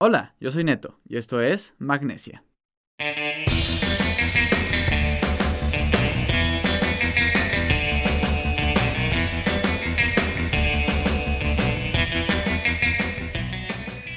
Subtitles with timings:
[0.00, 2.44] Hola, yo soy Neto y esto es Magnesia.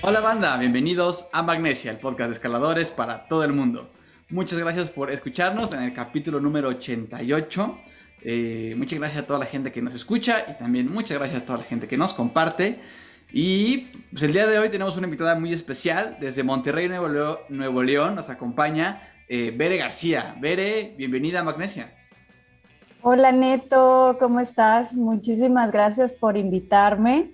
[0.01, 3.89] Hola banda, bienvenidos a Magnesia, el podcast de escaladores para todo el mundo.
[4.29, 7.79] Muchas gracias por escucharnos en el capítulo número 88.
[8.21, 11.45] Eh, muchas gracias a toda la gente que nos escucha y también muchas gracias a
[11.47, 12.79] toda la gente que nos comparte.
[13.34, 16.18] Y pues el día de hoy tenemos una invitada muy especial.
[16.19, 20.36] Desde Monterrey, Nuevo León, nos acompaña eh, Bere García.
[20.40, 21.94] Bere, bienvenida a Magnesia.
[23.02, 24.96] Hola Neto, ¿cómo estás?
[24.96, 27.31] Muchísimas gracias por invitarme.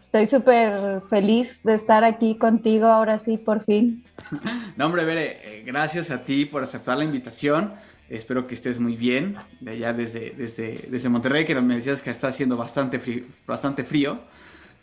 [0.00, 4.04] Estoy súper feliz de estar aquí contigo ahora sí, por fin.
[4.76, 7.74] no, hombre, Bere, eh, gracias a ti por aceptar la invitación.
[8.08, 12.10] Espero que estés muy bien de allá desde, desde, desde Monterrey, que me decías que
[12.10, 14.20] está haciendo bastante Bastante frío.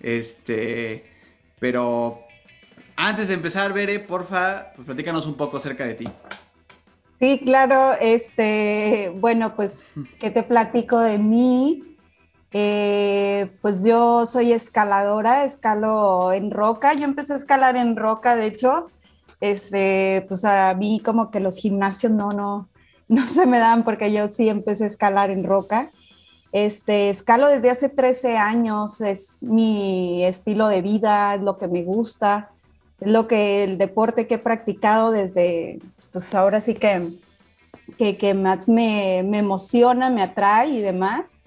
[0.04, 1.06] Este,
[1.60, 2.20] pero
[2.96, 6.06] antes de empezar, Bere, porfa, pues platícanos un poco acerca de ti.
[7.20, 11.98] Sí, claro, este, bueno, pues, ¿qué te platico de mí?
[12.52, 18.46] Eh, pues yo soy escaladora, escalo en roca, yo empecé a escalar en roca, de
[18.48, 18.92] hecho,
[19.40, 22.70] este, pues a mí como que los gimnasios no, no,
[23.08, 25.92] no se me dan porque yo sí empecé a escalar en roca.
[26.54, 31.82] Este, escalo desde hace 13 años, es mi estilo de vida, es lo que me
[31.84, 32.52] gusta,
[33.02, 35.80] es lo que el deporte que he practicado desde,
[36.12, 37.10] pues ahora sí que,
[37.98, 41.40] que, más me, emociona, me atrae y demás.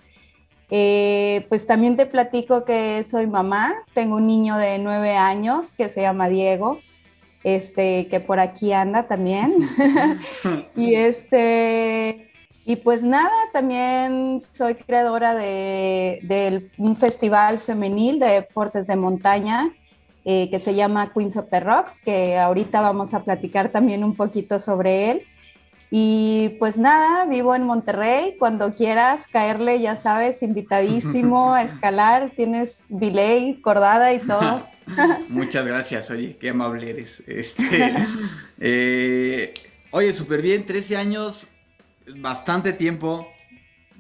[0.71, 5.89] Eh, pues también te platico que soy mamá, tengo un niño de 9 años que
[5.89, 6.81] se llama Diego,
[7.45, 9.55] este, que por aquí anda también.
[10.77, 12.33] y este,
[12.69, 19.71] y pues nada, también soy creadora de, un festival femenil de deportes de montaña
[20.25, 24.17] eh, que se llama Queens of the Rocks, que ahorita vamos a platicar también un
[24.17, 25.23] poquito sobre él.
[25.93, 32.87] Y pues nada, vivo en Monterrey, cuando quieras caerle, ya sabes, invitadísimo a escalar, tienes
[32.91, 34.67] bilay, cordada y todo.
[35.29, 37.23] Muchas gracias, oye, qué amable eres.
[37.29, 37.95] Este,
[38.59, 39.55] eh,
[39.93, 41.47] oye, súper bien, 13 años,
[42.17, 43.29] bastante tiempo,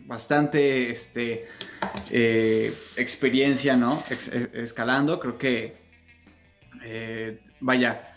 [0.06, 1.46] bastante este,
[2.10, 4.02] eh, experiencia, ¿no?
[4.52, 5.76] escalando, creo que,
[6.84, 8.12] eh, vaya,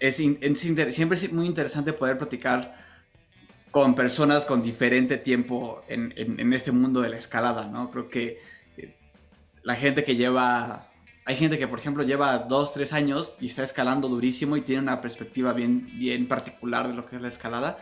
[0.00, 2.76] es, siempre es muy interesante poder platicar
[3.70, 7.90] con personas con diferente tiempo en, este mundo de la escalada, ¿no?
[7.90, 8.40] Creo que
[8.76, 8.96] eh,
[9.64, 10.92] la gente que lleva
[11.26, 14.82] hay gente que, por ejemplo, lleva dos, tres años y está escalando durísimo y tiene
[14.82, 17.78] una perspectiva bien, bien particular de lo que es la escalada.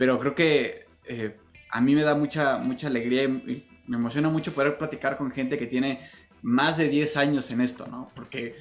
[0.00, 1.38] Pero creo que eh,
[1.70, 5.58] a mí me da mucha, mucha alegría y, me emociona mucho poder platicar con gente
[5.58, 6.08] que tiene
[6.40, 8.10] más de 10 años en esto, ¿no?
[8.14, 8.56] Porque,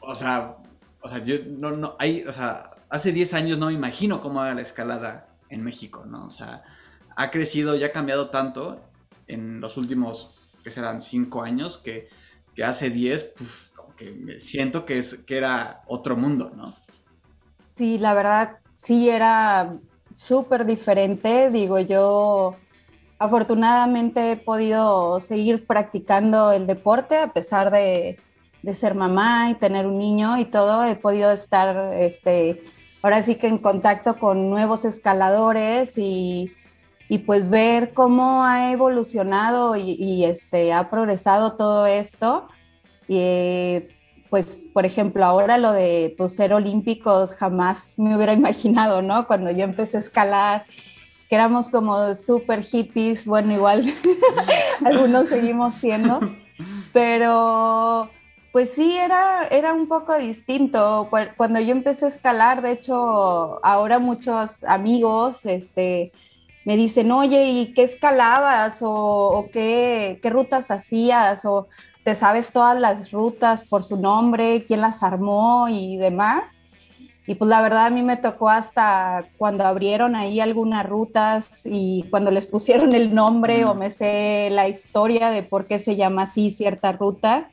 [0.00, 0.58] o sea,
[1.00, 4.44] o sea, yo no, no, hay, o sea, hace 10 años no me imagino cómo
[4.44, 6.26] era la escalada en México, ¿no?
[6.26, 6.62] O sea,
[7.16, 8.84] ha crecido y ha cambiado tanto
[9.28, 12.10] en los últimos, que serán 5 años, que,
[12.54, 16.74] que hace 10, pues, como que siento que, es, que era otro mundo, ¿no?
[17.70, 19.80] Sí, la verdad, sí era
[20.12, 22.56] súper diferente, digo yo,
[23.18, 28.18] afortunadamente he podido seguir practicando el deporte a pesar de,
[28.62, 30.84] de, ser mamá y tener un niño y todo.
[30.84, 32.62] He podido estar, este,
[33.02, 36.52] ahora sí que en contacto con nuevos escaladores y,
[37.08, 42.48] y pues ver cómo ha evolucionado y, y, este, ha progresado todo esto.
[43.08, 43.88] Y
[44.30, 49.26] pues, por ejemplo, ahora lo de pues, ser olímpicos jamás me hubiera imaginado, ¿no?
[49.26, 50.66] Cuando yo empecé a escalar
[51.28, 53.84] que éramos como súper hippies, bueno, igual
[54.84, 56.20] algunos seguimos siendo,
[56.92, 58.10] pero
[58.52, 61.10] pues sí, era, era un poco distinto.
[61.36, 66.12] Cuando yo empecé a escalar, de hecho, ahora muchos amigos este,
[66.64, 68.82] me dicen, oye, ¿y qué escalabas?
[68.82, 71.44] ¿O, o qué, qué rutas hacías?
[71.44, 71.68] ¿O
[72.08, 74.64] te sabes todas las rutas por su nombre?
[74.64, 76.56] ¿Quién las armó y demás?
[77.26, 82.06] Y pues la verdad a mí me tocó hasta cuando abrieron ahí algunas rutas y
[82.08, 86.22] cuando les pusieron el nombre o me sé la historia de por qué se llama
[86.22, 87.50] así cierta ruta.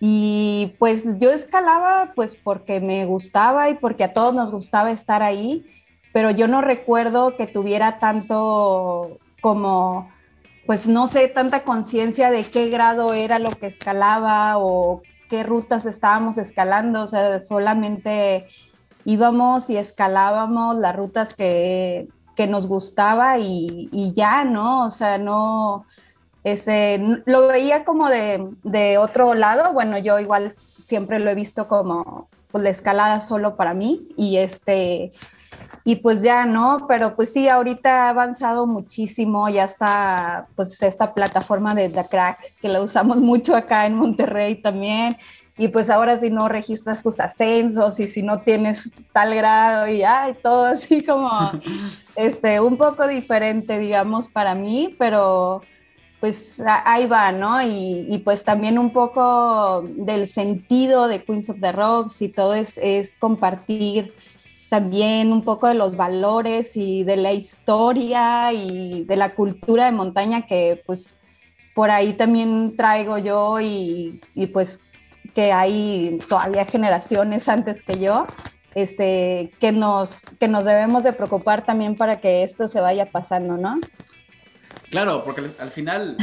[0.00, 5.22] Y pues yo escalaba pues porque me gustaba y porque a todos nos gustaba estar
[5.22, 5.66] ahí,
[6.14, 10.10] pero yo no recuerdo que tuviera tanto como,
[10.66, 15.86] pues no sé, tanta conciencia de qué grado era lo que escalaba o qué rutas
[15.86, 18.46] estábamos escalando, o sea, solamente
[19.04, 22.08] íbamos y escalábamos las rutas que,
[22.48, 24.84] nos gustaba y, ya, ¿no?
[24.86, 25.86] O sea, no,
[26.42, 32.28] ese, lo veía como de, otro lado, bueno, yo igual siempre lo he visto como
[32.50, 35.12] pues, la escalada solo para mí y este,
[35.84, 36.86] y pues ya, ¿no?
[36.88, 42.54] Pero pues sí, ahorita ha avanzado muchísimo, ya está pues esta plataforma de The Crack,
[42.60, 45.16] que la usamos mucho acá en Monterrey también,
[45.58, 50.02] y pues ahora si no registras tus ascensos y si no tienes tal grado y
[50.02, 51.30] ay, todo así como
[52.16, 55.62] este, un poco diferente, digamos, para mí, pero
[56.20, 57.60] pues ahí va, ¿no?
[57.62, 62.78] Y, pues también un poco del sentido de Queens of the Rocks y todo es,
[62.78, 64.14] es compartir
[64.72, 69.92] también un poco de los valores y de la historia y de la cultura de
[69.92, 71.18] montaña que pues
[71.74, 74.80] por ahí también traigo yo y, y pues
[75.34, 78.26] que hay todavía generaciones antes que yo,
[78.74, 83.58] este, que, nos, que nos debemos de preocupar también para que esto se vaya pasando,
[83.58, 83.78] ¿no?
[84.88, 86.16] Claro, porque al final,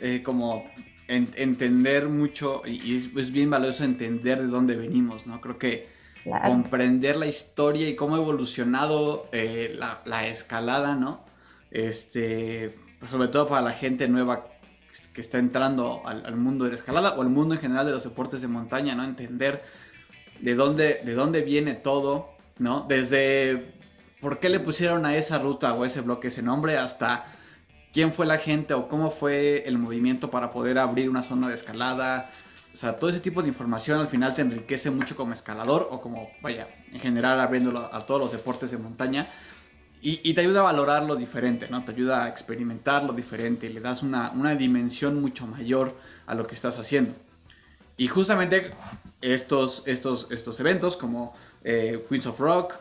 [0.00, 0.68] eh, como
[1.06, 5.40] entender mucho, y, es, bien valioso entender de dónde venimos, ¿no?
[5.40, 5.93] Creo que
[6.24, 11.24] comprender la historia y cómo ha evolucionado eh, la, la, escalada, ¿no?
[11.70, 14.46] Este, pues sobre todo para la gente nueva
[15.12, 18.04] que está entrando al, mundo de la escalada o al mundo en general de los
[18.04, 19.04] deportes de montaña, ¿no?
[19.04, 19.62] Entender
[20.40, 22.86] de dónde, de dónde viene todo, ¿no?
[22.88, 23.74] Desde
[24.20, 27.26] por qué le pusieron a esa ruta o ese bloque ese nombre hasta
[27.92, 31.54] quién fue la gente o cómo fue el movimiento para poder abrir una zona de
[31.54, 32.30] escalada.
[32.74, 36.00] O sea, todo ese tipo de información al final te enriquece mucho como escalador o
[36.00, 39.28] como, vaya, en general abriéndolo a todos los deportes de montaña.
[40.06, 41.82] Y, te ayuda a valorar lo diferente, ¿no?
[41.82, 46.54] Te ayuda a experimentar lo diferente, le das una, dimensión mucho mayor a lo que
[46.54, 47.14] estás haciendo.
[47.96, 48.72] Y justamente
[49.22, 51.32] estos, estos, estos eventos como
[51.62, 52.74] eh, Queens of Rock,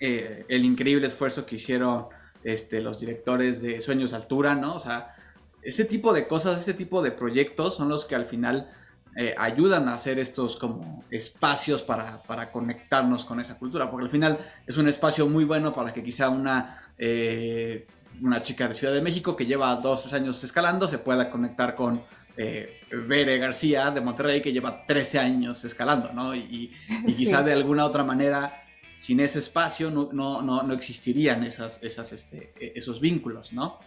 [0.00, 2.08] eh, el increíble esfuerzo que hicieron
[2.44, 4.74] este, los directores de Sueños Altura, ¿no?
[4.74, 5.14] O sea,
[5.62, 8.68] ese tipo de cosas, ese tipo de proyectos son los que al final
[9.14, 14.10] eh, ayudan a hacer estos como espacios para, para, conectarnos con esa cultura, porque al
[14.10, 17.86] final es un espacio muy bueno para que quizá una, eh,
[18.22, 21.74] una chica de Ciudad de México que lleva dos, tres años escalando se pueda conectar
[21.74, 22.02] con
[22.38, 26.34] eh, Bere García de Monterrey que lleva 13 años escalando, ¿no?
[26.34, 26.72] Y,
[27.06, 28.64] quizá de alguna otra manera,
[28.96, 33.78] sin ese espacio no, no, no, no existirían esas, esas, este, e, esos vínculos, ¿no?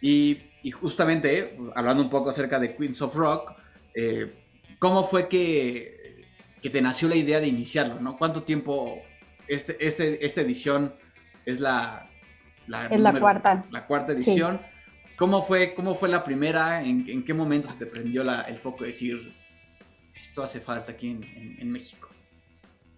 [0.00, 3.52] Y, y, justamente, hablando un poco acerca de Queens of Rock,
[3.94, 4.45] eh,
[4.78, 6.24] ¿Cómo fue que,
[6.60, 8.00] que, te nació la idea de iniciarlo?
[8.00, 8.16] ¿no?
[8.16, 9.02] ¿Cuánto tiempo
[9.48, 10.94] este, este, esta edición
[11.44, 12.10] es la...
[12.66, 13.64] la es la cuarta.
[13.70, 14.60] La cuarta edición.
[15.16, 16.82] ¿Cómo, fue, ¿Cómo fue la primera?
[16.82, 19.34] ¿En, en qué momento se te prendió la, el foco de decir,
[20.14, 22.08] esto hace falta aquí en, en México?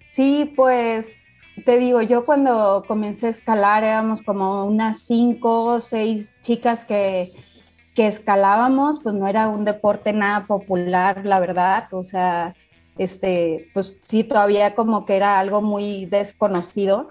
[0.09, 1.21] Sí, pues
[1.65, 7.33] te digo, yo cuando comencé a escalar éramos como unas cinco o seis chicas que
[7.99, 12.55] que escalábamos, pues no era un deporte nada popular, la verdad, o sea,
[12.97, 17.11] este, pues sí, todavía como que era algo muy desconocido.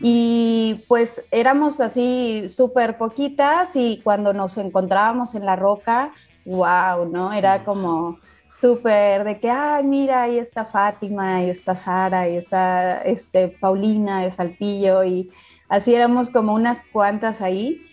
[0.00, 6.12] Y pues éramos así súper poquitas y cuando nos encontrábamos en la roca,
[6.44, 7.32] wow, ¿no?
[7.32, 8.18] Era como
[8.50, 14.22] súper de que, ay, mira, ahí está Fátima, ahí está Sara, ahí está este, Paulina
[14.22, 15.30] de Saltillo y
[15.68, 17.86] así éramos como unas cuantas ahí.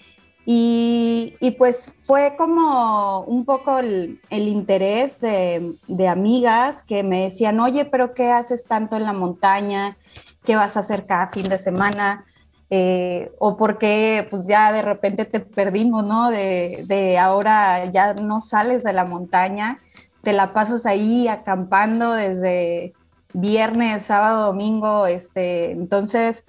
[0.46, 8.14] Y, pues fue como un poco el, interés de, amigas que me decían, oye, pero
[8.14, 9.98] ¿qué haces tanto en la montaña?
[10.44, 12.26] ¿Qué vas a hacer cada fin de semana?
[12.70, 16.30] Eh, o porque pues ya de repente te perdimos, ¿no?
[16.30, 19.80] De, de, ahora ya no sales de la montaña,
[20.24, 22.94] te la pasas ahí acampando desde
[23.34, 26.46] viernes, sábado, domingo, este, entonces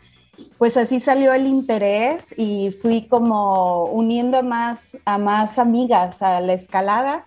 [0.58, 6.40] pues así salió el interés y fui como uniendo a más, a más amigas a
[6.40, 7.26] la escalada,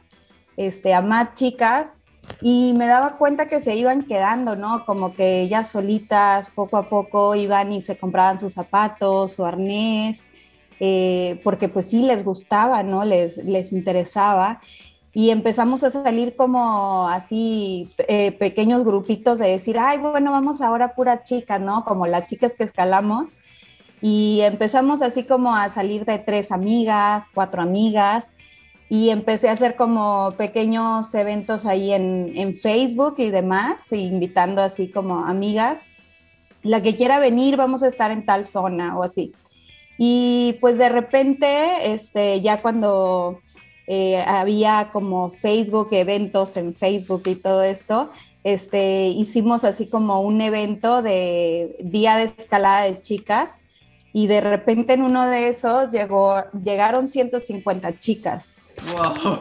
[0.56, 2.06] este, a más chicas
[2.42, 4.86] y me daba cuenta que se iban quedando, ¿no?
[4.86, 10.28] Como que ellas solitas poco a poco iban y se compraban sus zapatos, su arnés,
[10.80, 13.06] eh, porque pues sí les gustaba, ¿no?
[13.06, 14.62] Les, les interesaba
[15.18, 20.94] y empezamos a salir como así eh, pequeños grupitos de decir, ay, bueno, vamos ahora
[20.94, 21.84] pura chica, ¿no?
[21.86, 23.30] Como las chicas que escalamos.
[24.00, 28.34] Y empezamos así como a salir de tres amigas, cuatro amigas,
[28.90, 34.92] y empecé a hacer como pequeños eventos ahí en, en Facebook y demás, invitando así
[34.92, 35.86] como amigas.
[36.62, 39.34] La que quiera venir, vamos a estar en tal zona o así.
[39.98, 43.40] Y pues de repente, este, ya cuando
[43.88, 48.12] eh, había como Facebook, eventos en Facebook y todo esto.
[48.44, 53.60] Este, hicimos así como un evento de día de escalada de chicas
[54.14, 58.54] y de repente en uno de esos llegó, llegaron 150 chicas.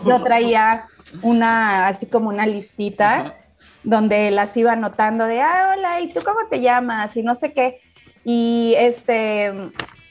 [0.04, 0.86] Yo traía
[1.22, 3.36] una, así como una listita
[3.82, 7.16] donde las iba anotando de, ah, hola, ¿y tú cómo te llamas?
[7.16, 7.80] Y no sé qué.
[8.24, 9.52] Y este,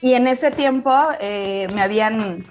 [0.02, 2.46] y en ese tiempo eh, me habían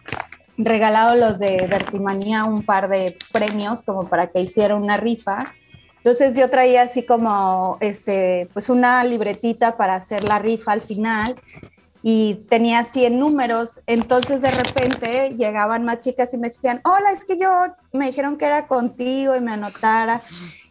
[0.56, 5.44] regalado los de Vertimanía un par de premios como para que hiciera una rifa.
[5.96, 11.34] Entonces yo traía así como ese, pues una libretita para hacer la rifa al final
[12.02, 13.80] y tenía 100 números.
[13.86, 17.48] Entonces de repente llegaban más chicas y me decían, hola, es que yo
[17.94, 20.20] me dijeron que era contigo y me anotara.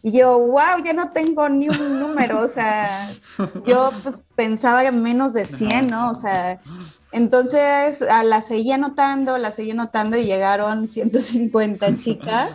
[0.03, 2.39] Y yo, wow, ya no tengo ni un número.
[2.39, 3.09] O sea,
[3.65, 6.11] yo pues pensaba en menos de 100, ¿no?
[6.11, 6.61] O sea,
[7.13, 12.50] entonces la seguí anotando, la seguí anotando y llegaron 150 chicas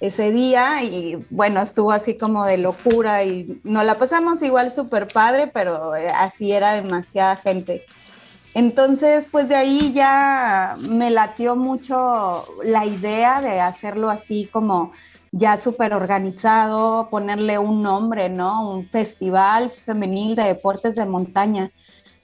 [0.00, 5.08] ese día y bueno, estuvo así como de locura y nos la pasamos igual súper
[5.08, 7.84] padre, pero eh, así era demasiada gente.
[8.54, 14.90] Entonces, pues de ahí ya me latió mucho la idea de hacerlo así como
[15.32, 18.68] ya súper organizado, ponerle un nombre, ¿no?
[18.68, 21.70] Un festival femenil de deportes de montaña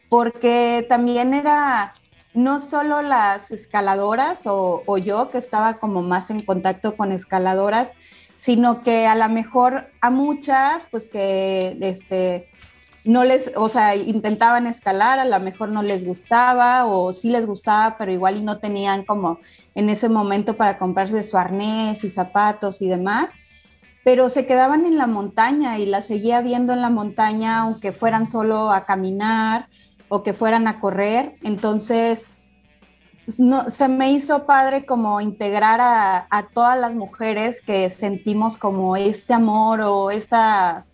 [0.09, 1.95] porque también era
[2.37, 7.95] no solo las escaladoras o, yo que estaba como más en contacto con escaladoras,
[8.37, 12.47] sino que a lo mejor a muchas, pues que este,
[13.05, 17.47] no les, o sea, intentaban escalar, a lo mejor no les gustaba o sí les
[17.47, 19.41] gustaba, pero igual y no tenían como
[19.75, 23.33] en ese momento para comprarse su arnés y zapatos y demás,
[24.05, 28.27] pero se quedaban en la montaña y la seguía viendo en la montaña, aunque fueran
[28.27, 29.69] solo a caminar
[30.09, 31.37] o que fueran a correr.
[31.43, 32.27] Entonces,
[33.39, 39.35] no, se me hizo padre como integrar a, todas las mujeres que sentimos como este
[39.35, 40.87] amor o esta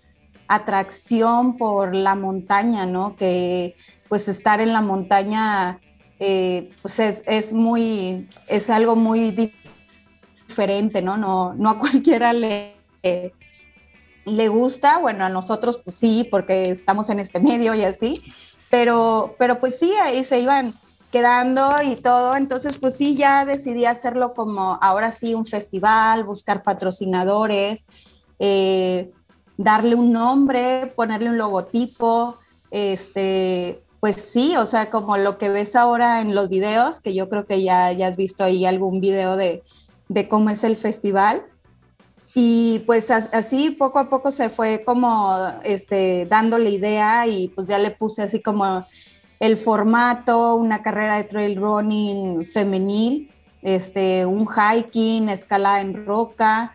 [0.48, 3.16] atracción por la montaña, ¿no?
[3.16, 3.76] Que
[4.08, 5.80] pues estar en la montaña
[6.18, 9.52] eh, pues es, es, muy, es algo muy
[10.46, 11.16] diferente, ¿no?
[11.16, 12.74] No, no a cualquiera le,
[14.24, 18.22] le gusta, bueno, a nosotros pues sí, porque estamos en este medio y así,
[18.72, 20.72] pero, pero pues sí, ahí se iban
[21.10, 26.62] quedando y todo, entonces pues sí, ya decidí hacerlo como ahora sí un festival, buscar
[26.62, 27.86] patrocinadores,
[28.38, 29.12] eh,
[29.58, 32.38] darle un nombre, ponerle un logotipo,
[32.70, 37.28] este, pues sí, o sea, como lo que ves ahora en los videos, que yo
[37.28, 39.62] creo que ya, ya has visto ahí algún video de,
[40.08, 41.44] de cómo es el festival,
[42.34, 47.68] y pues así poco a poco se fue como este, dando la idea y pues
[47.68, 48.86] ya le puse así como
[49.38, 56.74] el formato, una carrera de trail running femenil, este, un hiking, escalada en roca,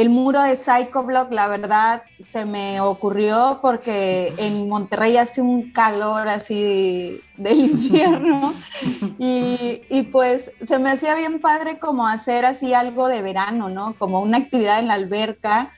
[0.00, 6.28] el muro de Psychoblock, la verdad, se me ocurrió porque en Monterrey hace un calor
[6.28, 8.52] así de, infierno
[9.18, 13.94] y, y, pues se me hacía bien padre como hacer así algo de verano, ¿no?
[13.98, 15.70] Como una actividad en la alberca.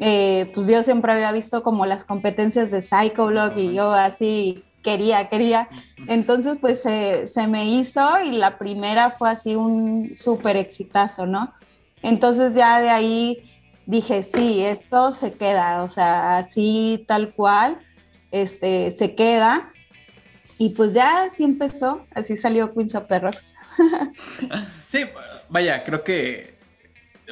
[0.00, 5.28] Eh, pues yo siempre había visto como las competencias de Psychoblock y yo así quería,
[5.28, 5.68] quería.
[6.06, 11.52] Entonces pues se, se me hizo y la primera fue así un súper exitazo, ¿no?
[12.02, 13.42] Entonces ya de ahí
[13.88, 17.80] dije, sí, esto se queda, o sea, así tal cual,
[18.30, 19.72] este, se queda.
[20.58, 23.54] Y pues ya así empezó, así salió Queens of the Rocks.
[24.92, 25.06] sí,
[25.48, 26.58] vaya, creo que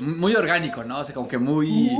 [0.00, 1.00] muy orgánico, ¿no?
[1.00, 1.90] O sea, como que muy...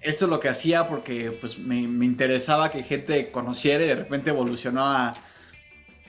[0.00, 4.30] Esto es lo que hacía porque pues me, interesaba que gente conociera y de repente
[4.30, 5.14] evolucionó a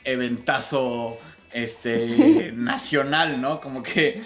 [0.03, 1.17] eventazo
[1.55, 3.61] este nacional, ¿no?
[3.61, 4.21] Como que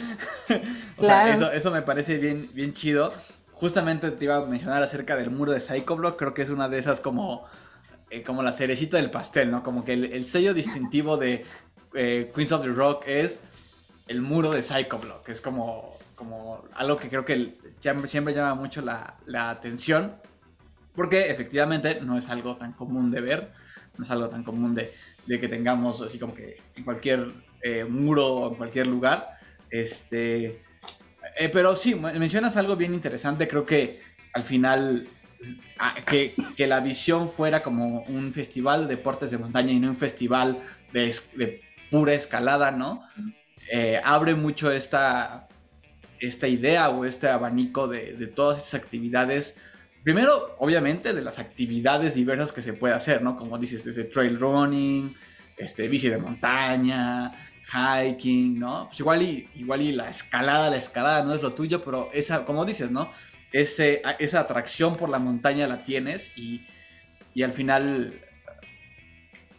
[0.97, 3.13] o sea, eso, eso, me parece bien, bien chido.
[3.51, 6.79] Justamente te iba a mencionar acerca del muro de Psychoblock, creo que es una de
[6.79, 7.45] esas como
[8.11, 9.61] eh, como la cerecita del pastel, ¿no?
[9.61, 11.45] Como que el, sello distintivo de
[11.93, 13.39] eh, Queens of the Rock es
[14.07, 15.29] el muro de Psychoblock.
[15.29, 19.15] Es como, como algo que creo que siempre, llama mucho la,
[19.49, 20.15] atención.
[20.95, 23.51] Porque efectivamente no es algo tan común de ver.
[23.97, 24.91] No es algo tan común de,
[25.37, 29.37] que tengamos así como que en cualquier eh, muro o en cualquier lugar.
[29.69, 30.63] Este.
[31.53, 33.47] pero sí, mencionas algo bien interesante.
[33.47, 33.99] Creo que
[34.33, 35.07] al final
[36.05, 40.61] que, la visión fuera como un festival de deportes de montaña y no un festival
[40.91, 43.03] de, pura escalada, ¿no?
[43.71, 45.47] Eh, abre mucho esta,
[46.19, 49.55] esta idea o este abanico de, todas esas actividades.
[50.09, 53.37] Primero, obviamente, de las actividades diversas que se puede hacer, ¿no?
[53.37, 55.15] Como dices, desde trail running,
[55.55, 57.31] este, bici de montaña,
[57.71, 58.87] hiking, ¿no?
[58.87, 62.43] Pues igual y, igual y la escalada, la escalada no es lo tuyo, pero esa,
[62.43, 63.07] como dices, ¿no?
[63.51, 66.65] ese, esa atracción por la montaña la tienes y,
[67.43, 68.19] al final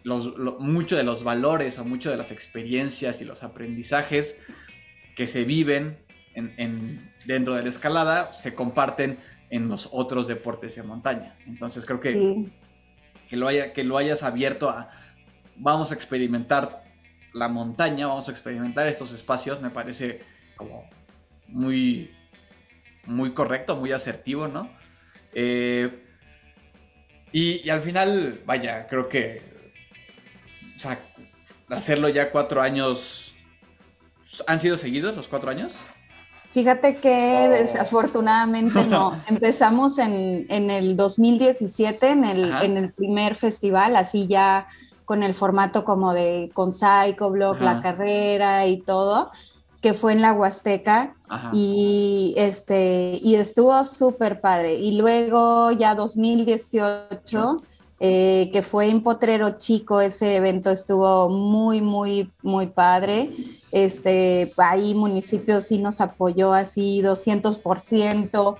[0.03, 4.35] los, mucho de los valores o mucho de las experiencias y los aprendizajes
[5.15, 5.97] que se viven
[6.35, 9.17] en, dentro de la escalada se comparten
[9.51, 11.37] en los otros deportes de montaña.
[11.47, 12.51] Entonces creo que,
[13.29, 14.91] que, lo haya, que lo hayas abierto a
[15.57, 16.85] vamos a experimentar
[17.33, 20.23] la montaña, vamos a experimentar estos espacios, me parece
[20.57, 20.89] como
[21.47, 22.11] muy,
[23.05, 24.71] muy correcto, muy asertivo, ¿no?
[25.33, 26.07] Eh,
[27.33, 29.43] y, al final, vaya, creo que,
[30.75, 31.01] o sea,
[31.69, 33.35] hacerlo ya cuatro años,
[34.49, 35.77] ¿han sido seguidos los cuatro años?
[36.53, 37.51] Fíjate que oh.
[37.51, 39.21] desafortunadamente no.
[39.29, 44.67] Empezamos en, el 2017, en el, en el primer festival, así ya
[45.05, 49.31] con el formato como de con Psycho Blog, la carrera y todo
[49.81, 51.17] que fue en la Huasteca
[51.53, 54.75] y este y estuvo súper padre.
[54.75, 57.57] Y luego ya 2018,
[58.03, 63.31] eh, que fue en Potrero Chico, ese evento estuvo muy, muy, muy padre.
[63.73, 68.57] Este, ahí municipio sí nos apoyó así 200%.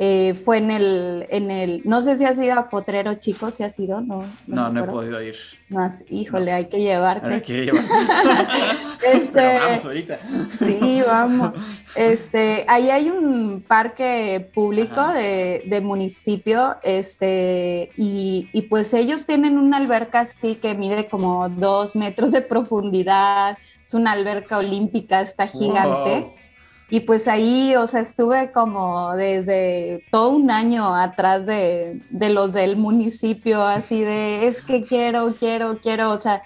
[0.00, 3.62] Eh, fue en el, en el, no sé si has ido a Potrero Chico, si
[3.62, 4.24] has ido, no.
[4.46, 5.36] No, no, he podido ir.
[5.68, 7.34] No, híjole, hay que llevarte.
[7.34, 7.88] Hay que llevarte.
[9.12, 10.18] este, vamos ahorita.
[10.58, 11.52] Sí, vamos.
[11.94, 19.58] Este, ahí hay un parque público de, de, municipio, este, y, y, pues ellos tienen
[19.58, 25.46] una alberca así que mide como dos metros de profundidad, es una alberca olímpica, está
[25.46, 26.43] gigante.
[26.90, 32.76] Y pues ahí, o sea, estuve como desde todo un año atrás de, los del
[32.76, 36.42] municipio, así de, es que quiero, quiero, quiero, o sea,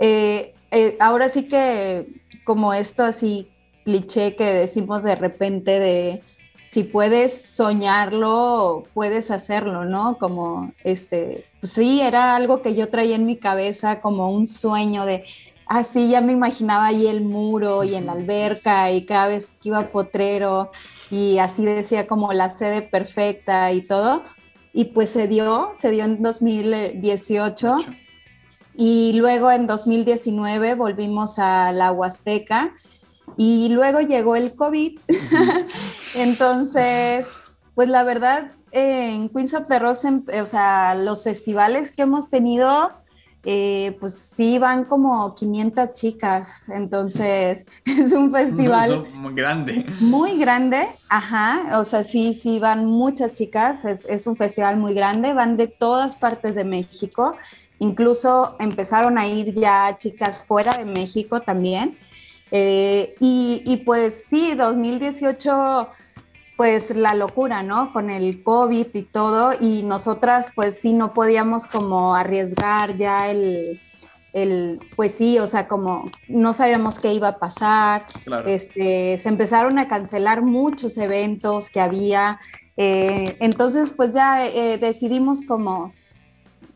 [0.00, 2.06] eh, eh, ahora sí que
[2.44, 3.48] como esto así
[3.84, 6.22] cliché que decimos de repente de
[6.64, 10.18] si puedes soñarlo, puedes hacerlo, ¿no?
[10.18, 15.04] Como este, pues sí, era algo que yo traía en mi cabeza como un sueño
[15.04, 15.24] de
[15.66, 19.68] así ya me imaginaba ahí el muro y en la alberca y cada vez que
[19.70, 20.70] iba a Potrero
[21.10, 24.22] y así decía como la sede perfecta y todo.
[24.72, 27.76] Y pues se dio, se dio en 2018
[28.76, 32.74] y luego en 2019 volvimos a la Huasteca
[33.36, 34.98] y luego llegó el COVID.
[36.14, 37.26] Entonces,
[37.74, 42.92] pues la verdad, en Queens of the Rocks, o sea, los festivales que hemos tenido
[43.46, 49.84] eh, pues sí van como 500 chicas, entonces es un festival muy grande.
[50.00, 50.78] Muy grande,
[51.08, 55.66] ajá, o sea, sí, sí van muchas chicas, es, un festival muy grande, van de
[55.66, 57.36] todas partes de México,
[57.80, 61.98] incluso empezaron a ir ya chicas fuera de México también.
[62.50, 65.88] Eh, y, y pues sí, 2018
[66.56, 67.92] pues la locura, ¿no?
[67.92, 73.80] Con el COVID y todo, y nosotras pues sí no podíamos como arriesgar ya el,
[74.32, 78.06] el pues sí, o sea, como no sabíamos qué iba a pasar,
[78.46, 82.38] este, se empezaron a cancelar muchos eventos que había,
[82.76, 85.92] eh, entonces pues ya eh, decidimos como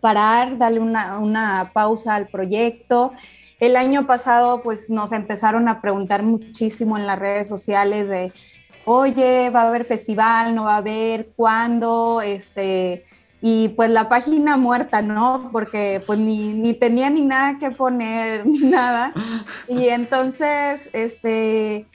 [0.01, 3.13] parar, darle una, una pausa al proyecto.
[3.59, 8.33] El año pasado pues nos empezaron a preguntar muchísimo en las redes sociales de
[8.89, 13.05] oye, va a haber festival, no va a haber, cuándo, este,
[13.43, 15.51] y pues la página muerta, ¿no?
[15.53, 19.13] Porque pues ni, ni, tenía ni nada que poner, ni nada.
[19.69, 21.87] Y entonces, este,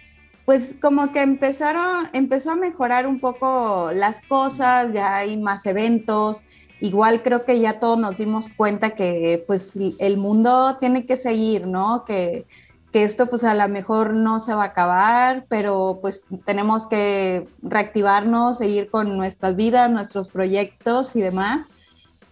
[0.46, 6.44] pues como que empezaron, empezó a mejorar un poco las cosas, ya hay más eventos.
[6.80, 11.66] Igual creo que ya todos nos dimos cuenta que pues el mundo tiene que seguir,
[11.66, 12.04] ¿no?
[12.06, 12.46] Que,
[12.94, 17.48] que esto pues a lo mejor no se va a acabar, pero pues tenemos que
[17.64, 21.66] reactivarnos, seguir con nuestras vidas, nuestros proyectos y demás.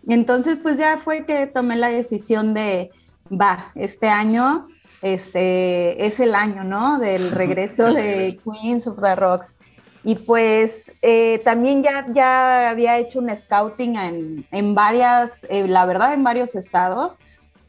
[0.08, 2.91] Entonces pues ya fue que tomé la decisión de,
[3.32, 4.67] va, este año
[5.02, 7.00] este, es el año, ¿no?
[7.00, 9.56] Del regreso de Queens of the Rocks.
[10.04, 15.88] Y pues eh, también ya, ya había hecho un scouting en, en varias, eh, la
[15.88, 17.17] verdad, en varios estados.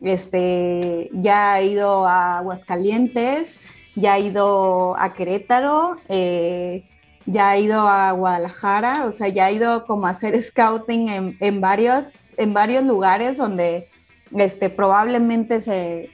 [0.03, 3.61] Este, ya he ido a Aguascalientes,
[3.95, 6.85] ya he ido a Querétaro, eh,
[7.27, 11.37] ya he ido a Guadalajara, o sea, ya he ido como a hacer scouting en,
[11.41, 13.89] en varios, en varios lugares donde
[14.37, 16.11] este, probablemente se,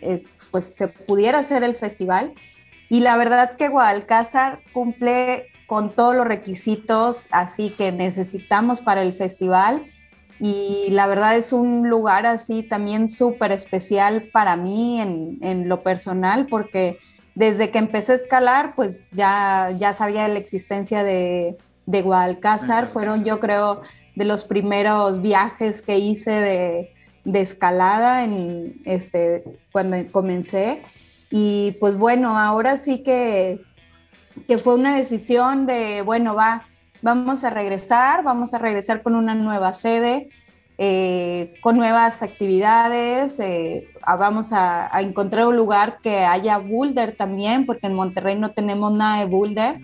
[0.50, 2.34] pues, se pudiera hacer el festival.
[2.90, 9.14] Y la verdad que Guadalcázar cumple con todos los requisitos así que necesitamos para el
[9.14, 9.84] festival
[10.40, 16.46] y la verdad es un lugar así también súper especial para mí en, lo personal
[16.46, 16.98] porque
[17.34, 22.86] desde que empecé a escalar pues ya, ya sabía de la existencia de, de Guadalcázar,
[22.86, 23.82] fueron yo creo
[24.14, 26.92] de los primeros viajes que hice de,
[27.24, 30.82] de escalada en este, cuando comencé.
[31.30, 33.60] Y pues bueno, ahora sí que,
[34.46, 36.66] que fue una decisión de, bueno, va,
[37.00, 40.30] Vamos a regresar, vamos a regresar con una nueva sede,
[40.78, 47.86] eh, con nuevas actividades, eh, vamos a, encontrar un lugar que haya boulder también, porque
[47.86, 49.80] en Monterrey no tenemos nada de boulder.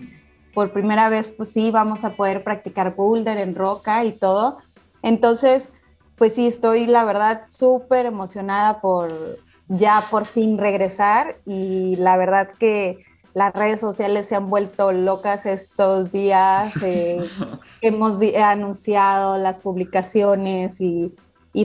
[0.53, 4.57] Por primera vez, pues sí, vamos a poder practicar boulder en roca y todo.
[5.01, 5.69] Entonces,
[6.17, 12.49] pues sí, estoy la verdad súper emocionada por ya por fin regresar y la verdad
[12.57, 13.03] que
[13.35, 16.73] las redes sociales se han vuelto locas estos días.
[16.81, 17.19] Eh,
[17.81, 21.13] hemos anunciado las publicaciones y,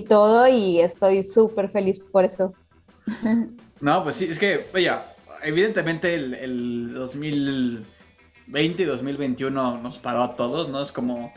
[0.09, 2.53] todo y estoy súper feliz por eso.
[3.81, 4.91] no, pues sí, es que, oye,
[5.45, 10.83] evidentemente el, 2020 y 2021 nos paró a todos, ¿no?
[10.83, 11.33] Es como,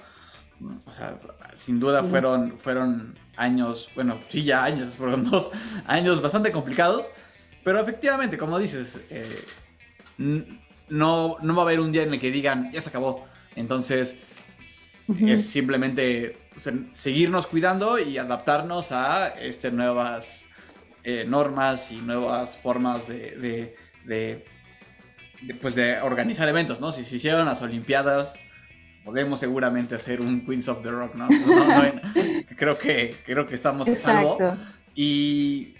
[0.85, 1.19] o sea,
[1.55, 5.51] sin duda fueron, fueron años, bueno, sí, ya años, fueron dos
[5.85, 7.11] años bastante complicados,
[7.63, 9.45] pero efectivamente, como dices, eh,
[10.17, 13.25] no, no va a haber un día en el que digan, ya se acabó.
[13.55, 14.15] Entonces,
[15.19, 16.37] es simplemente
[16.93, 20.45] seguirnos cuidando y adaptarnos a este, nuevas
[21.03, 24.45] eh, normas y nuevas formas de, de,
[25.61, 26.91] pues de organizar eventos, ¿no?
[26.91, 28.35] Si se hicieron las Olimpiadas,
[29.03, 31.27] podemos seguramente hacer un Queens of the Rock, ¿no?
[32.57, 34.37] creo, que, creo que estamos a salvo.
[34.95, 35.75] Y,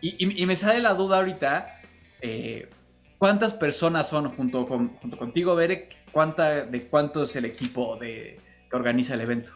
[0.00, 1.80] y, me sale la duda ahorita,
[2.22, 2.70] eh,
[3.18, 5.96] ¿Cuántas personas son junto, junto contigo, Berek?
[6.12, 9.52] ¿Cuánta, ¿De cuánto es el equipo de, que organiza el evento?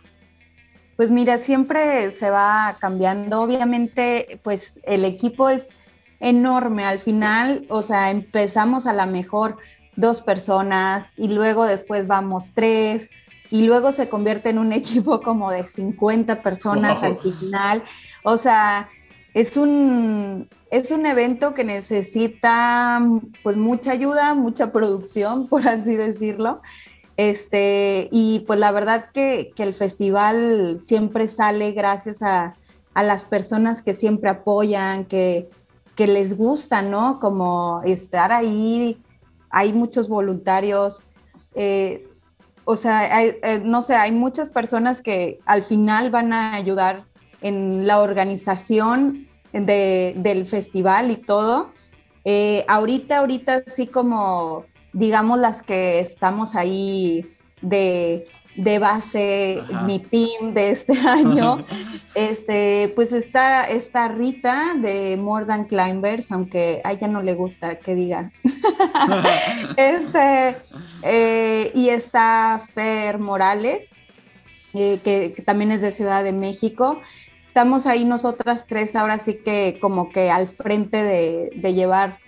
[0.97, 3.43] Pues mira, siempre se va cambiando.
[3.43, 5.71] Obviamente, pues el equipo es
[6.19, 6.85] enorme.
[6.85, 9.59] Al final, o sea, empezamos a la mejor
[9.97, 13.11] dos personas y luego después vamos tres
[13.51, 17.83] y luego se convierte en un equipo como de 50 personas al final.
[18.23, 18.89] O sea,
[19.35, 23.01] es un, es un evento que necesita
[23.43, 26.61] pues mucha ayuda, mucha producción, por así decirlo.
[27.17, 32.55] Este, y pues la verdad que, el festival siempre sale gracias a,
[32.95, 35.49] las personas que siempre apoyan, que,
[35.97, 37.19] les gusta, ¿no?
[37.21, 39.03] Como estar ahí,
[39.51, 41.03] hay muchos voluntarios.
[41.55, 42.09] Eh,
[42.65, 47.05] o sea, eh, no sé, hay muchas personas que al final van a ayudar
[47.41, 49.28] en la organización
[49.67, 51.73] del festival y todo.
[52.25, 57.27] Eh, ahorita, ahorita sí como, digamos, las que estamos ahí
[57.63, 58.27] de,
[58.81, 61.65] base, mi team de este año,
[62.15, 67.79] este, pues está, está Rita de More Than Climbers, aunque a ella no le gusta
[67.79, 68.31] que diga.
[69.77, 70.57] este,
[71.03, 73.91] eh, y está Fer Morales,
[74.75, 77.01] eh, que, que, también es de Ciudad de México
[77.59, 82.21] estamos ahí nosotras tres ahora sí que como que al frente de, llevar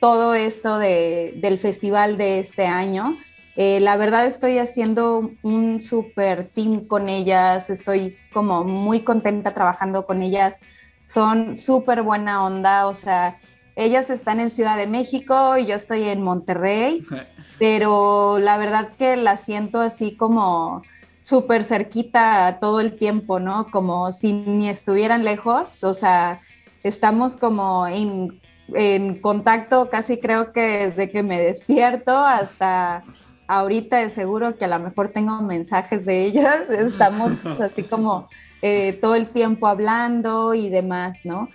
[0.00, 3.16] todo esto del festival de este año.
[3.56, 10.06] Eh, la verdad estoy haciendo un super team con ellas, estoy como muy contenta trabajando
[10.06, 10.54] con ellas,
[11.02, 13.40] son súper buena onda, o sea,
[13.74, 17.04] ellas están en Ciudad de México y yo estoy en Monterrey,
[17.58, 20.82] pero la verdad que la siento así como
[21.26, 23.66] súper cerquita todo el tiempo, ¿no?
[23.72, 26.40] Como si ni estuvieran lejos, o sea,
[26.84, 28.40] estamos como en,
[28.74, 33.02] en contacto casi creo que desde que me despierto hasta
[33.48, 38.28] ahorita de seguro que a lo mejor tengo mensajes de ellas, estamos así como
[38.62, 41.48] eh, todo el tiempo hablando y demás, ¿no?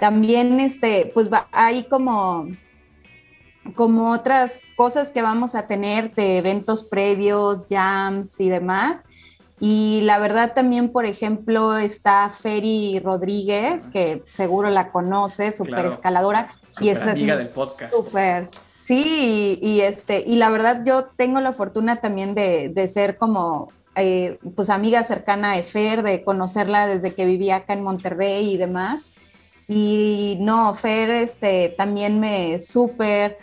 [0.00, 2.48] También, este, pues hay como,
[3.74, 9.04] como otras cosas que vamos a tener de eventos previos, jams y demás.
[9.60, 16.48] Y la verdad también, por ejemplo, está Feri Rodríguez, que seguro la conoce, súper escaladora.
[16.80, 17.92] y es amiga del podcast.
[17.92, 18.48] Súper
[18.88, 24.38] Sí, y, este, y la verdad yo tengo la fortuna también de, ser como eh,
[24.56, 29.02] pues amiga cercana de Fer, de conocerla desde que vivía acá en Monterrey y demás.
[29.68, 33.36] Y no, Fer este, también me súper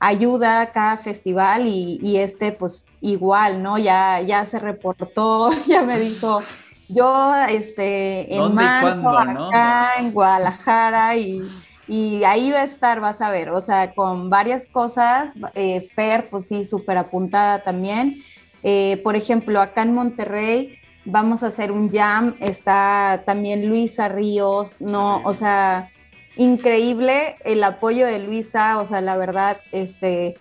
[0.00, 3.78] ayuda a cada festival y, este pues igual, ¿no?
[3.78, 6.42] Ya, ya se reportó, ya me dijo,
[6.88, 11.42] yo este, en marzo acá en Guadalajara y
[11.90, 15.34] y ahí va a estar, vas a ver, o sea, con varias cosas.
[15.54, 18.22] Eh, Fer, pues sí, súper apuntada también.
[18.62, 24.76] Eh, por ejemplo, acá en Monterrey vamos a hacer un jam, está también Luisa Ríos,
[24.78, 25.90] no, o sea,
[26.36, 30.38] increíble el apoyo de Luisa, o sea, la verdad, este,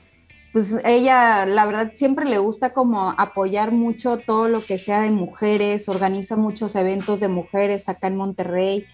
[0.59, 5.09] pues ella, la verdad, siempre le gusta como apoyar mucho todo lo que sea de
[5.09, 8.85] mujeres, organiza muchos eventos de mujeres acá en Monterrey,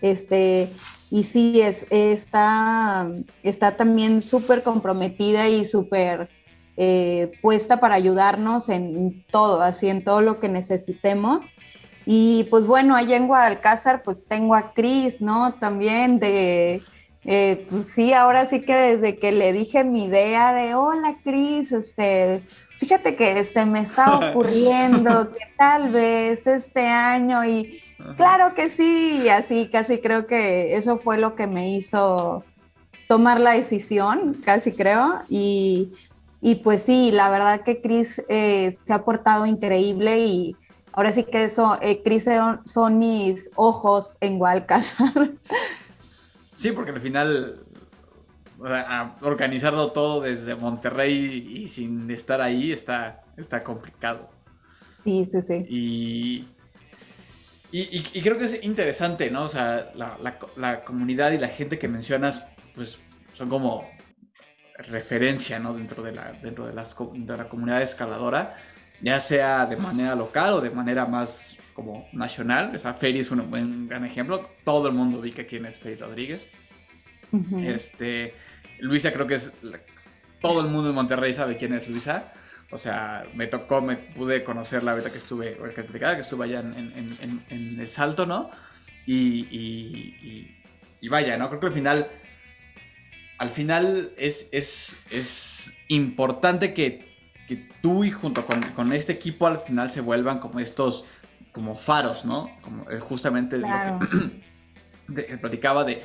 [0.00, 0.68] este,
[1.12, 3.08] y sí, es, está,
[3.44, 6.28] está también súper comprometida y súper
[6.76, 11.44] eh, puesta para ayudarnos en todo, así en todo lo que necesitemos.
[12.04, 15.54] Y pues bueno, allá en Guadalcázar pues tengo a Cris, ¿no?
[15.54, 16.82] También de,
[17.24, 21.72] eh, pues sí, ahora sí que desde que le dije mi idea de, hola Cris,
[21.72, 22.42] este,
[22.78, 27.80] fíjate que se me está ocurriendo que tal vez este año y
[28.16, 32.44] Claro que sí, así casi creo que eso fue lo que me hizo
[33.08, 35.92] tomar la decisión, casi creo, y,
[36.64, 40.56] pues sí, la verdad que Cris eh, se ha portado increíble y
[40.92, 42.28] ahora sí que eso, eh, Cris
[42.64, 45.12] son, mis ojos en Walcazar.
[46.54, 47.64] Sí, porque al final
[49.22, 54.30] organizarlo todo desde Monterrey y sin estar ahí está, está complicado.
[55.04, 55.66] Sí, sí, sí.
[55.68, 56.46] Y,
[57.72, 59.44] y, creo que es interesante, ¿no?
[59.44, 62.98] O sea, la, comunidad y la gente que mencionas, pues
[63.32, 63.88] son como
[64.76, 65.74] referencia, ¿no?
[65.74, 68.56] Dentro de la, dentro de, las, de la comunidad escaladora,
[69.00, 72.74] ya sea de manera local o de manera más como nacional.
[72.74, 74.50] O sea, Feri es un buen gran ejemplo.
[74.64, 76.48] Todo el mundo ubica quién es Feri Rodríguez.
[77.64, 78.34] Este,
[78.80, 79.52] Luisa creo que es...
[80.40, 82.32] Todo el mundo en Monterrey sabe quién es Luisa.
[82.72, 86.60] O sea, me tocó, me pude conocer la vez que estuve, que, que estuve allá
[86.60, 88.50] en, el salto, ¿no?
[89.04, 89.46] Y,
[91.00, 91.48] y, vaya, ¿no?
[91.50, 92.10] Creo que al final,
[93.36, 97.14] al final es, es, es importante que,
[97.46, 101.04] que, tú y junto con, este equipo al final se vuelvan como estos,
[101.52, 102.50] como faros, ¿no?
[102.62, 106.02] Como eh, justamente lo que platicaba de,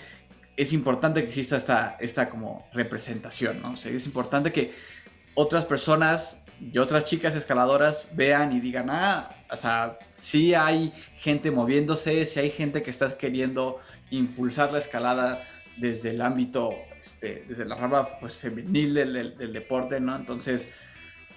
[0.56, 3.72] es importante que exista esta, esta como representación, ¿no?
[3.74, 4.74] O sea, es importante que
[5.36, 11.52] otras personas y otras chicas escaladoras vean y digan, ah, o sea, sí hay gente
[11.52, 13.80] moviéndose, sí hay gente que está queriendo
[14.10, 15.44] impulsar la escalada
[15.78, 20.16] desde el ámbito, este, desde la rama pues, femenil del, deporte, ¿no?
[20.16, 20.70] Entonces,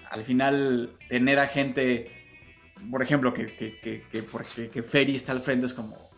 [0.09, 2.20] al final, tener a gente,
[2.89, 6.09] por ejemplo, que, que, que, que, porque, que Ferry está al frente es como,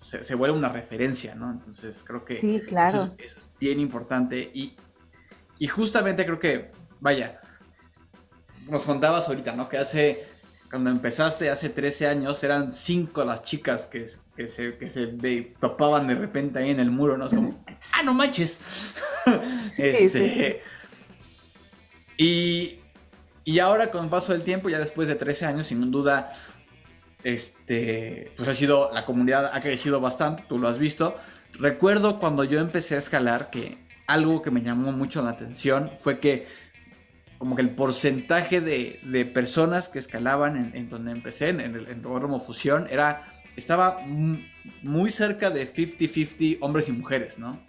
[0.00, 1.50] se, vuelve una referencia, ¿no?
[1.50, 3.14] Entonces, creo que sí, claro.
[3.18, 4.76] eso, es, bien importante y,
[5.58, 7.40] y justamente creo que, vaya,
[8.68, 9.68] nos contabas ahorita, ¿no?
[9.68, 10.26] Que hace,
[10.70, 15.06] cuando empezaste hace 13 años, eran cinco las chicas que, que se, que se
[15.60, 17.26] topaban de repente ahí en el muro, ¿no?
[17.26, 18.58] Es como, ah, no manches.
[19.78, 20.62] este,
[22.16, 22.77] Y,
[23.48, 26.30] y ahora con el paso del tiempo, ya después de 13 años, sin duda,
[27.24, 31.16] este, pues ha sido, la comunidad ha crecido bastante, tú lo has visto.
[31.54, 36.20] Recuerdo cuando yo empecé a escalar que algo que me llamó mucho la atención fue
[36.20, 36.46] que
[37.38, 42.86] como que el porcentaje de, personas que escalaban en, donde empecé, en, el en Fusión,
[42.90, 44.00] era, estaba
[44.82, 47.64] muy cerca de 50-50 hombres y mujeres, ¿no?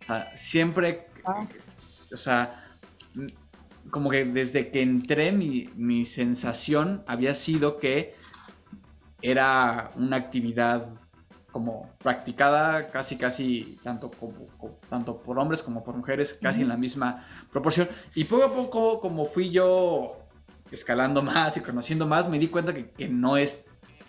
[0.00, 1.46] O sea, siempre, ah.
[2.10, 2.67] o sea,
[3.90, 8.14] como que desde que entré mi, mi sensación había sido que
[9.22, 10.88] era una actividad
[11.50, 14.46] como practicada casi casi tanto como,
[14.88, 19.00] tanto por hombres como por mujeres casi en la misma proporción y poco a poco
[19.00, 20.28] como fui yo
[20.70, 23.64] escalando más y conociendo más, me di cuenta que, no es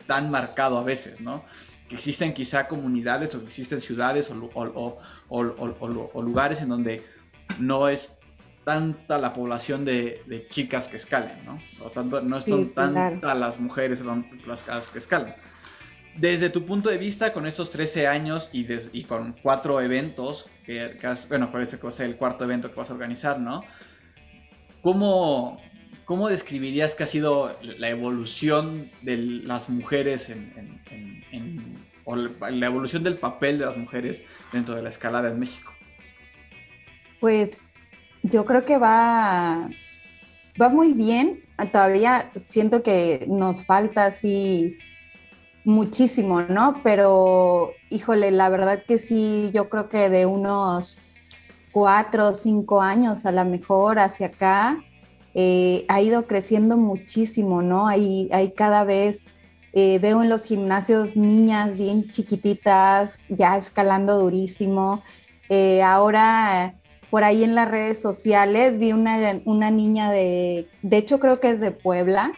[0.08, 1.44] tan marcado a veces, ¿no?
[1.88, 7.06] Que existen quizá comunidades o que existen ciudades o, lugares en donde
[7.60, 8.12] no es
[8.70, 11.60] tanta la población de, chicas que escalen, ¿no?
[11.84, 14.04] O tanto, no son tantas las mujeres
[14.46, 15.34] las que escalan.
[16.16, 21.00] Desde tu punto de vista, con estos 13 años y, y con cuatro eventos, que,
[21.30, 23.64] bueno, parece que va a ser el cuarto evento que vas a organizar, ¿no?
[24.84, 25.60] ¿Cómo,
[26.06, 30.80] ¿Cómo describirías que ha sido la evolución de las mujeres en,
[32.04, 34.22] o la evolución del papel de las mujeres
[34.54, 35.74] dentro de la escalada en México?
[37.20, 37.74] Pues
[38.24, 39.70] yo creo que va,
[40.62, 41.44] va muy bien.
[41.72, 44.78] Todavía siento que nos falta así
[45.66, 46.82] muchísimo, ¿no?
[46.84, 51.06] Pero, híjole, la verdad que sí, yo creo que de unos
[51.72, 54.84] cuatro o cinco años a lo mejor hacia acá,
[55.36, 57.88] eh, ha ido creciendo muchísimo, ¿no?
[57.88, 59.28] Hay, hay cada vez,
[59.74, 65.04] eh, veo en los gimnasios niñas bien chiquititas, ya escalando durísimo.
[65.50, 66.79] Eh, ahora,
[67.10, 71.50] por ahí en las redes sociales, vi una, una niña de, de hecho creo que
[71.50, 72.32] es de Puebla,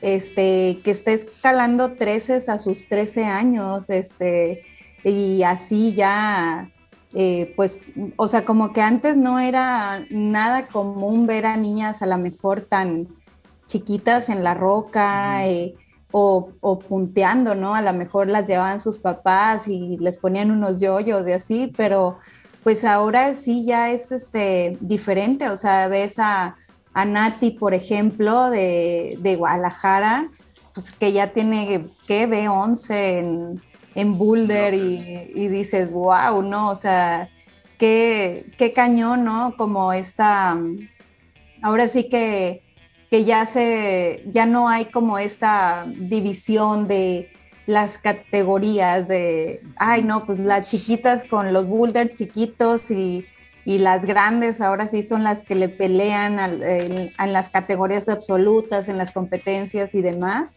[0.00, 4.62] este, que está escalando 13 a sus 13 años, este,
[5.04, 6.70] y así ya
[7.14, 7.86] eh, pues,
[8.16, 12.62] o sea, como que antes no era nada común ver a niñas a lo mejor
[12.62, 13.08] tan
[13.66, 15.74] chiquitas en la roca eh,
[16.10, 16.50] o,
[16.86, 17.74] punteando, ¿no?
[17.74, 22.18] A lo mejor las llevaban sus papás y les ponían unos yoyos de así, pero
[22.64, 26.56] pues ahora sí ya es este, diferente, o sea, ves a,
[26.92, 30.30] a Nati, por ejemplo, de, de Guadalajara,
[30.74, 32.26] pues que ya tiene, ¿qué?
[32.26, 33.62] ve 11 en
[33.98, 36.70] en Boulder y, dices, wow, ¿no?
[36.70, 37.30] O sea,
[37.78, 39.56] qué, qué cañón, ¿no?
[39.56, 40.56] Como esta,
[41.62, 42.62] ahora sí que,
[43.10, 47.32] que ya se, ya no hay como esta división de
[47.68, 53.26] las categorías de, ay, no, pues las chiquitas con los Boulder chiquitos y,
[53.66, 59.12] las grandes ahora sí son las que le pelean en las categorías absolutas, en las
[59.12, 60.54] competencias y demás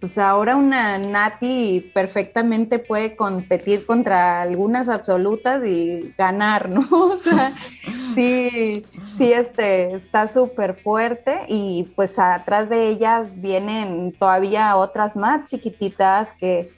[0.00, 6.80] pues ahora una Nati perfectamente puede competir contra algunas absolutas y ganar, ¿no?
[6.90, 7.50] O sea,
[8.18, 8.84] sí,
[9.16, 16.34] sí, este, está súper fuerte y pues atrás de ellas vienen todavía otras más chiquititas
[16.34, 16.68] que,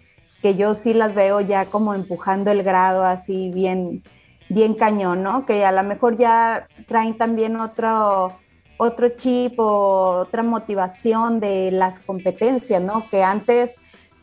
[0.43, 4.03] que yo sí las veo ya como empujando el grado así bien,
[4.51, 5.47] bien cañón, ¿no?
[5.47, 8.37] Que a lo mejor ya traen también otro
[8.77, 13.09] otro chip o otra motivación de las competencias, ¿no?
[13.11, 13.79] Que antes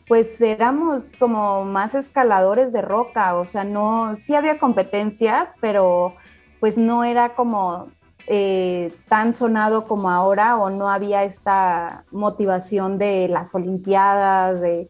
[0.08, 6.16] pues éramos como más escaladores de roca, o sea, no, sí había competencias, pero
[6.60, 7.88] pues no era como
[8.26, 14.88] eh, tan sonado como ahora o no había esta motivación de las Olimpiadas, de,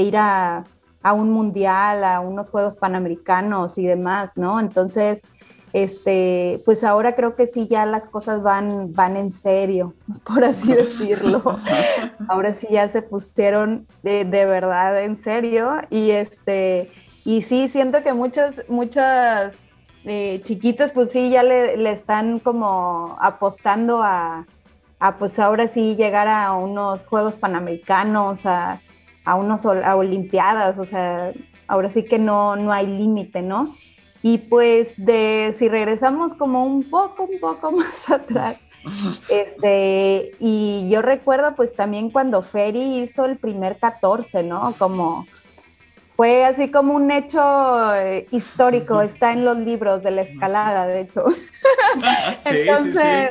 [0.00, 0.64] ir a,
[1.02, 4.60] a, un mundial, a unos Juegos Panamericanos y demás, ¿no?
[4.60, 5.26] Entonces,
[5.72, 9.94] este, pues ahora creo que sí ya las cosas van, van en serio,
[10.24, 11.42] por así decirlo.
[12.28, 16.90] ahora sí ya se pusieron de, verdad en serio y este,
[17.24, 19.04] y sí siento que muchos, muchos
[20.04, 24.46] eh, chiquitos pues sí ya le, están como apostando a,
[25.18, 28.80] pues ahora sí llegar a unos Juegos Panamericanos, a,
[29.24, 31.32] a unos a Olimpiadas, o sea,
[31.66, 33.74] ahora sí que no, no hay límite, ¿no?
[34.22, 38.56] Y pues de si regresamos como un poco, un poco más atrás,
[39.28, 44.74] este, y yo recuerdo pues también cuando Ferry hizo el primer 14, ¿no?
[44.78, 45.26] Como
[46.20, 51.00] fue así como un hecho eh, histórico, está en los libros de la escalada, de
[51.00, 51.24] hecho.
[52.44, 53.30] Entonces,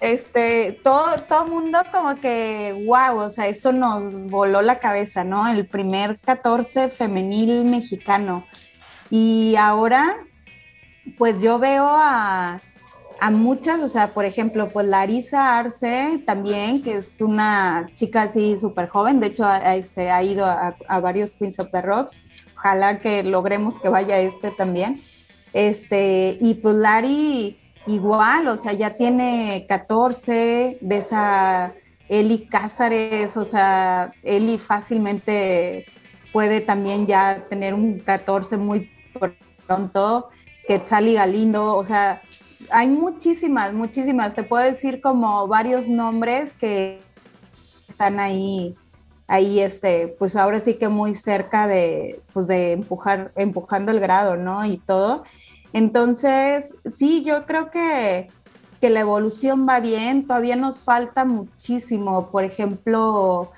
[0.00, 5.46] este, todo, todo mundo como que, wow, o sea, eso nos voló la cabeza, ¿no?
[5.46, 8.44] El primer 14 femenil mexicano.
[9.10, 10.16] Y ahora,
[11.16, 12.60] pues yo veo a,
[13.30, 18.88] muchas, o sea, por ejemplo, pues Larisa Arce también, que es una chica así súper
[18.88, 22.20] joven, de hecho este, ha ido a, varios Queens of the Rocks,
[22.56, 25.00] ojalá que logremos que vaya este también.
[25.52, 31.74] Este, y pues Lari igual, o sea, ya tiene 14, ves a
[32.08, 35.86] Eli Cázares, o sea, Eli fácilmente
[36.32, 38.90] puede también ya tener un 14 muy
[39.66, 40.28] pronto.
[40.66, 42.22] Quetzal y Galindo, o sea,
[42.70, 44.34] hay muchísimas, muchísimas.
[44.34, 47.00] Te puedo decir como varios nombres que
[47.88, 48.76] están ahí,
[49.26, 54.36] ahí, este, pues ahora sí que muy cerca de, pues de empujar, empujando el grado,
[54.36, 54.64] ¿no?
[54.64, 55.24] Y todo.
[55.72, 58.28] Entonces, sí, yo creo que,
[58.80, 62.30] que la evolución va bien, todavía nos falta muchísimo.
[62.30, 63.50] Por ejemplo,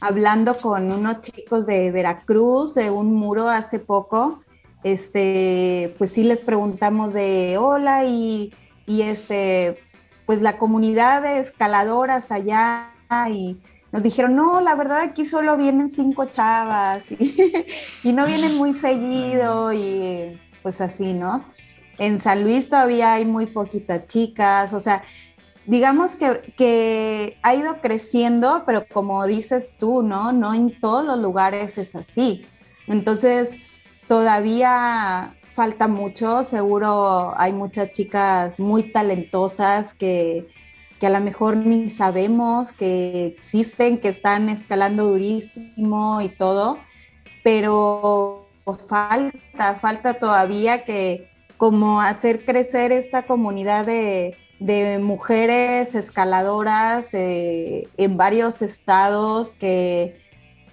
[0.00, 4.40] hablando con unos chicos de Veracruz, de un muro hace poco,
[4.84, 8.54] este, pues sí les preguntamos de hola y,
[8.86, 9.78] y este,
[10.26, 12.92] pues la comunidad de escaladoras allá
[13.30, 13.58] y
[13.90, 17.06] nos dijeron, no, la verdad aquí solo vienen cinco chavas
[18.04, 21.44] y, no vienen muy seguido y pues así, ¿no?
[21.98, 25.02] En San Luis todavía hay muy poquitas chicas, o sea,
[25.66, 30.32] digamos que, que, ha ido creciendo, pero como dices tú, ¿no?
[30.32, 32.46] No en todos los lugares es así.
[32.86, 33.58] Entonces,
[34.08, 40.48] todavía falta mucho, seguro hay muchas chicas muy talentosas que,
[40.98, 46.78] que a lo mejor ni sabemos que existen, que están escalando durísimo y todo,
[47.44, 54.36] pero falta, falta todavía que como hacer crecer esta comunidad de,
[55.00, 60.27] mujeres escaladoras eh, en varios estados, que,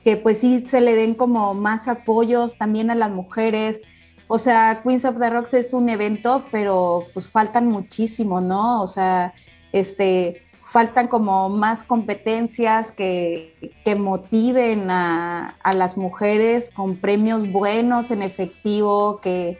[0.06, 3.82] que pues sí se le den como más apoyos también a las mujeres.
[4.28, 8.84] O sea, Queens of the Rocks es un evento, pero pues faltan muchísimo, ¿no?
[8.84, 9.34] O sea,
[9.74, 13.56] este, faltan como más competencias que,
[13.98, 19.58] motiven a, las mujeres con premios buenos en efectivo, que,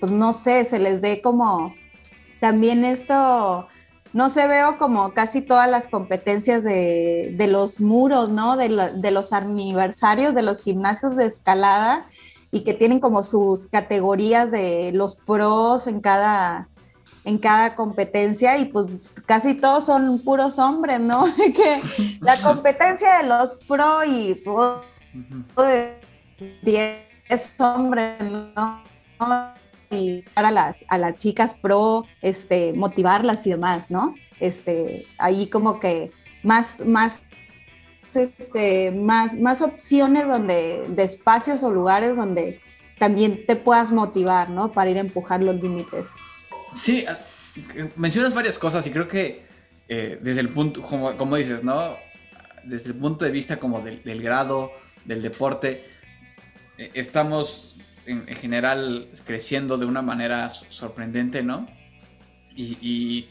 [0.00, 1.72] pues no sé, se les dé como
[2.40, 3.68] también esto,
[4.16, 8.56] no se veo como casi todas las competencias de, los muros, ¿no?
[8.56, 12.08] De, de, los aniversarios de los gimnasios de escalada
[12.50, 16.70] y que tienen como sus categorías de los pros en cada,
[17.26, 21.26] en cada competencia y pues casi todos son puros hombres, ¿no?
[21.36, 21.82] que
[22.22, 24.42] la competencia de los pro y
[25.58, 26.00] de
[26.62, 28.82] 10 hombres, ¿no?
[29.90, 34.14] Y para las, a las chicas pro, este, motivarlas y demás, ¿no?
[34.40, 36.10] Este, ahí como que
[36.42, 37.22] más, más,
[38.14, 42.60] este, más, más opciones donde, de espacios o lugares donde
[42.98, 44.72] también te puedas motivar, ¿no?
[44.72, 46.10] Para ir a empujar los límites.
[46.72, 47.04] Sí,
[47.96, 49.46] mencionas varias cosas y creo que
[49.88, 51.96] eh, desde el punto, como, dices, ¿no?
[52.64, 54.72] Desde el punto de vista como del, grado,
[55.04, 55.84] del deporte,
[56.78, 57.76] eh, estamos
[58.06, 61.68] en, general creciendo de una manera sorprendente, ¿no?
[62.54, 63.28] Y,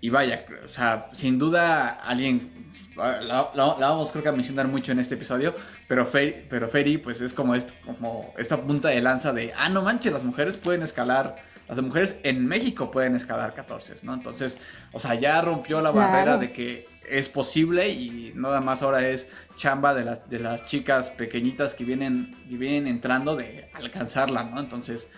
[0.00, 4.98] y, vaya, o sea, sin duda alguien, la, vamos creo que a mencionar mucho en
[4.98, 5.54] este episodio,
[5.86, 7.54] pero Ferry, pero Ferry pues es como,
[7.84, 11.36] como esta punta de lanza de, ah, no manches, las mujeres pueden escalar
[11.68, 14.14] las mujeres en México pueden escalar 14, ¿no?
[14.14, 14.56] Entonces,
[14.92, 19.26] o sea, ya rompió la barrera de que es posible y nada más ahora es
[19.56, 24.60] chamba de, de las chicas pequeñitas que vienen, vienen entrando de alcanzarla, ¿no?
[24.60, 25.08] Entonces,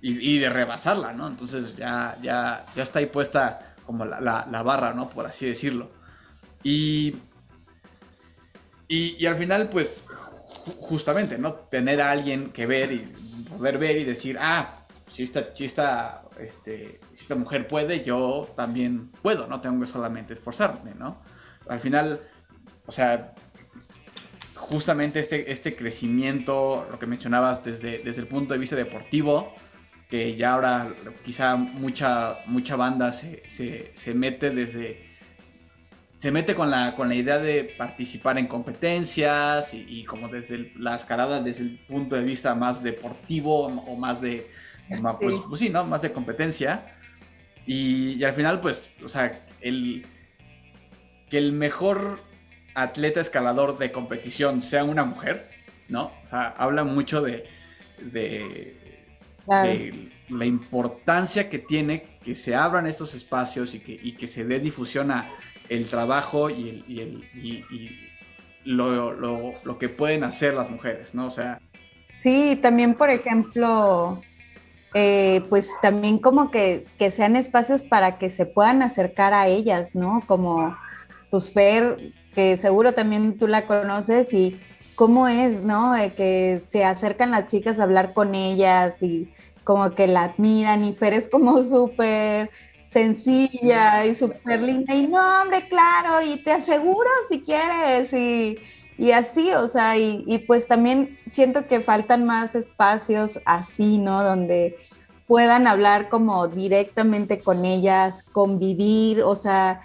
[0.00, 1.26] y, de rebasarla, ¿no?
[1.26, 5.08] Entonces ya, ya, ya está ahí puesta como la, barra, ¿no?
[5.08, 5.90] Por así decirlo.
[6.62, 7.16] Y,
[8.86, 10.02] y, al final, pues,
[10.80, 11.54] justamente, ¿no?
[11.54, 12.98] Tener a alguien que ver y
[13.48, 18.52] poder ver y decir, ah, si esta, si esta, este, si esta mujer puede, yo
[18.54, 21.18] también puedo, no tengo que solamente esforzarme, ¿no?
[21.68, 22.20] Al final,
[22.86, 23.34] o sea,
[24.54, 29.54] justamente este, este crecimiento, lo que mencionabas desde, desde el punto de vista deportivo,
[30.10, 30.94] que ya ahora
[31.24, 35.06] quizá mucha, mucha banda se, se, mete desde...
[36.16, 40.72] Se mete con la, con la idea de participar en competencias y, y como desde
[40.76, 44.50] la escalada desde el punto de vista más deportivo o más de,
[45.20, 45.84] pues, pues, sí, ¿no?
[45.84, 46.86] Más de competencia.
[47.66, 50.06] Y, al final, pues, o sea, el,
[51.30, 52.20] que el mejor
[52.74, 55.50] atleta escalador de competición sea una mujer,
[55.88, 56.12] ¿no?
[56.22, 57.44] O sea, habla mucho de,
[58.00, 58.76] de,
[60.28, 65.10] la importancia que tiene que se abran estos espacios y que, que se dé difusión
[65.10, 65.30] a
[65.68, 67.96] el trabajo y, el, y, el, y
[68.64, 71.26] lo, lo, lo, que pueden hacer las mujeres, ¿no?
[71.26, 71.60] O sea...
[72.14, 74.20] Sí, también, por ejemplo,
[74.94, 80.22] eh, pues también como que, sean espacios para que se puedan acercar a ellas, ¿no?
[80.26, 80.76] Como
[81.30, 84.58] pues Fer, que seguro también tú la conoces y
[84.94, 85.94] cómo es, ¿no?
[86.16, 89.30] que se acercan las chicas a hablar con ellas y
[89.64, 92.50] como que la admiran y Fer es como súper
[92.86, 98.58] sencilla y súper linda y no, hombre, claro, y te aseguro si quieres y
[98.98, 104.24] y así, o sea, y, pues también siento que faltan más espacios así, ¿no?
[104.24, 104.76] Donde
[105.28, 109.82] puedan hablar como directamente con ellas, convivir, o sea,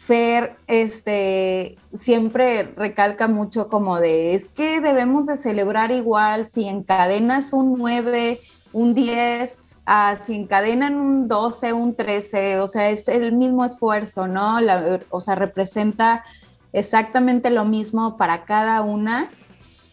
[0.00, 7.52] Fer este, siempre recalca mucho como de, es que debemos de celebrar igual, si encadenas
[7.52, 8.40] un 9,
[8.72, 14.26] un 10, a si encadenan un 12, un 13, o sea, es el mismo esfuerzo,
[14.26, 14.58] ¿no?
[15.10, 16.24] o sea, representa
[16.72, 19.30] exactamente lo mismo para cada una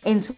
[0.05, 0.35] en su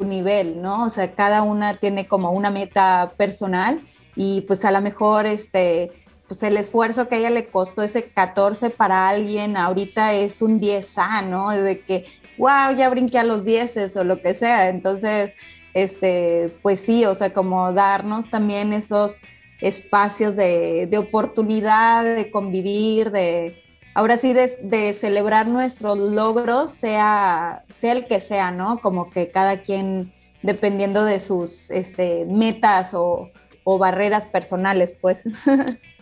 [0.00, 0.84] nivel, ¿no?
[0.86, 3.82] O sea, cada una tiene como una meta personal
[4.16, 5.92] y pues a lo mejor este,
[6.28, 10.60] pues el esfuerzo que a ella le costó ese 14 para alguien ahorita es un
[10.60, 11.50] 10A, ¿no?
[11.50, 12.04] De que,
[12.36, 14.68] wow, ya brinqué a los 10 o lo que sea.
[14.68, 15.32] Entonces,
[15.72, 19.16] este, pues sí, o sea, como darnos también esos
[19.62, 23.62] espacios de, de oportunidad, de convivir, de,
[23.94, 28.80] ahora sí, de, celebrar nuestros logros, sea, sea el que sea, ¿no?
[28.80, 30.12] Como que cada quien,
[30.42, 33.30] dependiendo de sus este, metas o,
[33.64, 35.22] o barreras personales, pues.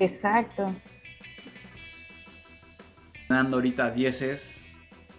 [0.00, 0.74] Exacto.
[3.28, 4.60] Dando ahorita dieces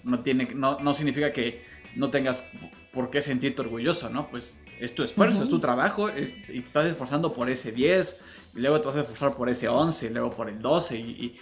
[0.03, 1.63] no, tiene, no, no significa que
[1.95, 2.43] no tengas
[2.91, 4.29] por qué sentirte orgulloso, ¿no?
[4.29, 8.17] Pues es tu esfuerzo, es tu trabajo y te estás esforzando por ese 10
[8.55, 11.35] y luego te vas a esforzar por ese 11 y luego por el 12 y,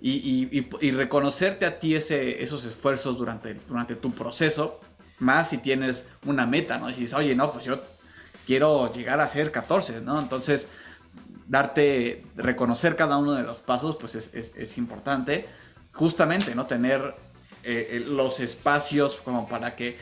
[0.00, 4.80] y, reconocerte a ti ese, esos esfuerzos durante, durante tu proceso,
[5.18, 6.88] más si tienes una meta, ¿no?
[6.88, 7.82] Y dices, oye, no, pues yo
[8.46, 10.18] quiero llegar a ser 14, ¿no?
[10.18, 10.68] Entonces
[11.48, 15.46] darte, reconocer cada uno de los pasos, pues es, importante.
[15.92, 16.66] Justamente, ¿no?
[16.66, 17.14] Tener
[17.62, 19.96] eh, los espacios como para que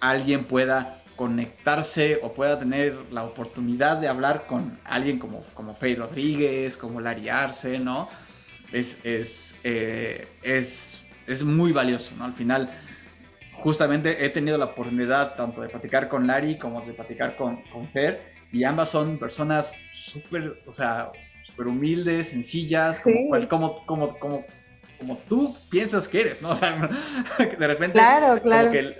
[0.00, 5.96] alguien pueda conectarse o pueda tener la oportunidad de hablar con alguien como, como Fey
[5.96, 8.08] Rodríguez, como Larry Arce, ¿no?
[8.70, 12.24] Es, es, eh, es, es muy valioso, ¿no?
[12.24, 12.68] Al final,
[13.54, 17.88] justamente he tenido la oportunidad tanto de platicar con Larry como de platicar con, con
[17.88, 19.72] Fer, y ambas son personas
[20.16, 21.12] súper, o sea,
[21.42, 23.04] súper humildes, sencillas,
[23.48, 24.44] como, como, como,
[24.98, 26.50] como, tú piensas que eres, ¿no?
[26.50, 26.88] O sea,
[27.58, 28.70] de repente, claro, claro.
[28.70, 28.96] que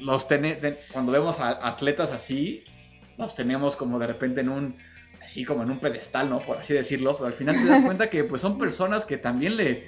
[0.00, 0.26] los
[0.92, 2.64] cuando vemos a atletas así,
[3.18, 4.76] los tenemos como de repente en un,
[5.22, 6.40] así como en un pedestal, ¿no?
[6.40, 9.56] Por así decirlo, pero al final te das cuenta que pues son personas que también
[9.56, 9.86] le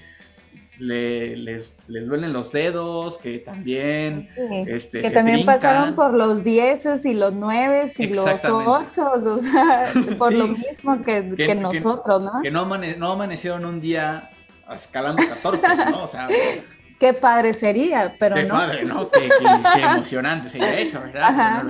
[0.83, 4.28] les, les duelen los dedos, que también...
[4.66, 9.93] Este, que también pasaron por los dieces y los nueves y los ocho, o sea,
[10.18, 12.43] por lo mismo que, que, nosotros, ¿no?
[12.43, 14.30] Que no, no amanecieron un día
[14.72, 16.05] escalando 14, ¿no?
[16.05, 16.28] O sea...
[16.99, 18.55] Qué padre sería, pero qué no.
[18.55, 19.11] padre, ¿no?
[19.11, 19.28] Qué,
[19.74, 21.64] qué, emocionante sería eso, ¿verdad?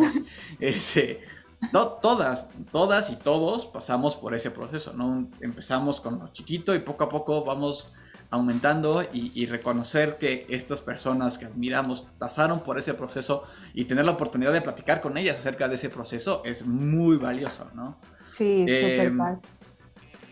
[0.61, 1.23] Este,
[1.71, 5.31] todas, todas y todos pasamos por ese proceso, ¿no?
[5.41, 7.91] Empezamos con lo chiquito y poco a poco vamos
[8.33, 14.12] aumentando y, reconocer que estas personas que admiramos pasaron por ese proceso y tener la
[14.12, 17.99] oportunidad de platicar con ellas acerca de ese proceso es muy valioso, ¿no?
[18.30, 19.12] Sí, eh,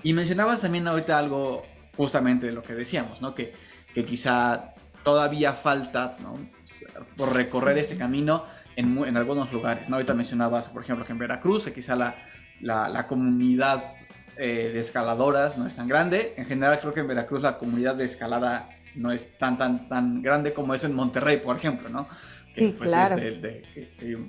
[0.02, 1.62] Y mencionabas también ahorita algo
[1.94, 3.34] justamente de lo que decíamos, ¿no?
[3.34, 3.52] Que,
[3.92, 4.72] que quizá
[5.04, 6.38] todavía falta, ¿no?
[7.18, 8.46] Por recorrer este camino
[8.76, 9.96] en, en, algunos lugares, ¿no?
[9.96, 12.14] Ahorita mencionabas, por ejemplo, que en Veracruz, que quizá la,
[12.62, 13.92] la, la comunidad
[14.42, 16.32] eh, de escaladoras no es tan grande.
[16.38, 20.22] En general creo que en Veracruz la comunidad de escalada no es tan, tan, tan
[20.22, 22.08] grande como es en Monterrey, por ejemplo, ¿no?
[22.50, 23.16] Sí, pues, claro.
[23.16, 23.62] de,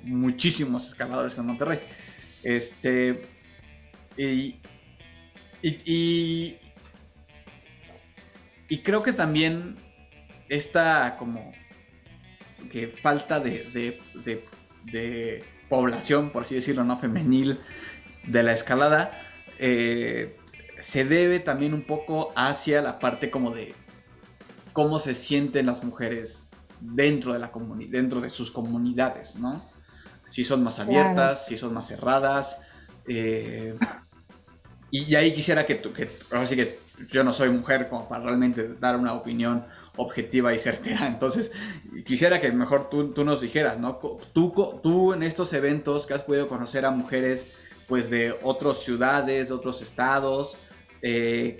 [0.04, 1.80] muchísimos escaladores en Monterrey.
[2.42, 3.22] Este,
[4.18, 4.60] y,
[5.62, 6.58] y,
[8.68, 9.76] y, creo que también
[10.50, 11.52] esta como
[12.70, 14.44] que falta de, de,
[14.92, 16.98] de, población, por así decirlo, ¿no?
[16.98, 17.60] Femenil
[18.26, 19.31] de la escalada
[19.64, 20.36] eh,
[20.80, 23.76] se debe también un poco hacia la parte como de
[24.72, 26.48] cómo se sienten las mujeres
[26.80, 29.62] dentro de la comunidad, dentro de sus comunidades, ¿no?
[30.28, 32.56] Si son más abiertas, si son más cerradas.
[33.06, 33.76] Eh,
[34.90, 38.24] y, ahí quisiera que tú, que ahora sí que yo no soy mujer como para
[38.24, 41.06] realmente dar una opinión objetiva y certera.
[41.06, 41.52] Entonces,
[42.04, 44.00] quisiera que mejor tú, tú nos dijeras, ¿no?
[44.32, 47.61] Tú, tú en estos eventos que has podido conocer a mujeres
[47.92, 50.56] pues de otras ciudades, de otros estados.
[51.02, 51.58] Eh,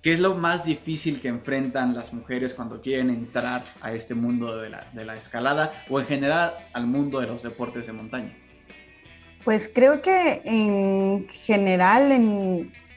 [0.00, 4.56] ¿Qué es lo más difícil que enfrentan las mujeres cuando quieren entrar a este mundo
[4.58, 8.32] de la, escalada o en general al mundo de los deportes de montaña?
[9.44, 12.12] Pues creo que en general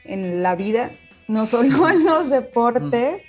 [0.04, 0.92] en, la vida,
[1.26, 3.20] no solo en los deportes,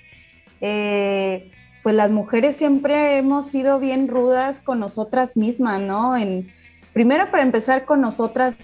[0.61, 1.51] eh,
[1.81, 6.15] pues las mujeres siempre hemos sido bien rudas con nosotras mismas, ¿no?
[6.15, 6.53] En,
[6.95, 8.55] primero para empezar con nosotras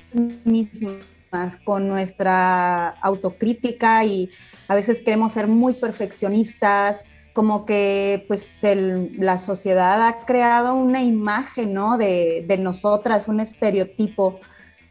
[0.45, 4.29] mismas, con nuestra autocrítica y
[4.69, 7.03] a veces queremos ser muy perfeccionistas,
[7.33, 8.61] como que pues
[9.17, 11.97] la sociedad ha creado una imagen, ¿no?
[11.97, 14.39] De, nosotras, un estereotipo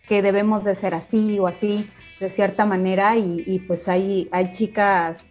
[0.07, 1.88] que debemos de ser así o así,
[2.20, 5.28] de cierta manera, y, pues hay, hay chicas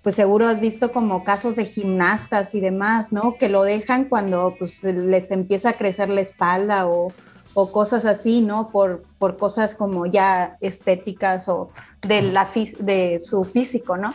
[0.00, 3.36] pues seguro has visto como casos de gimnastas y demás, ¿no?
[3.36, 7.12] Que lo dejan cuando pues les empieza a crecer la espalda o,
[7.60, 8.70] o cosas así, ¿no?
[8.70, 11.70] Por, por cosas como ya estéticas o
[12.06, 12.48] de, la,
[12.78, 14.14] de su físico, ¿no?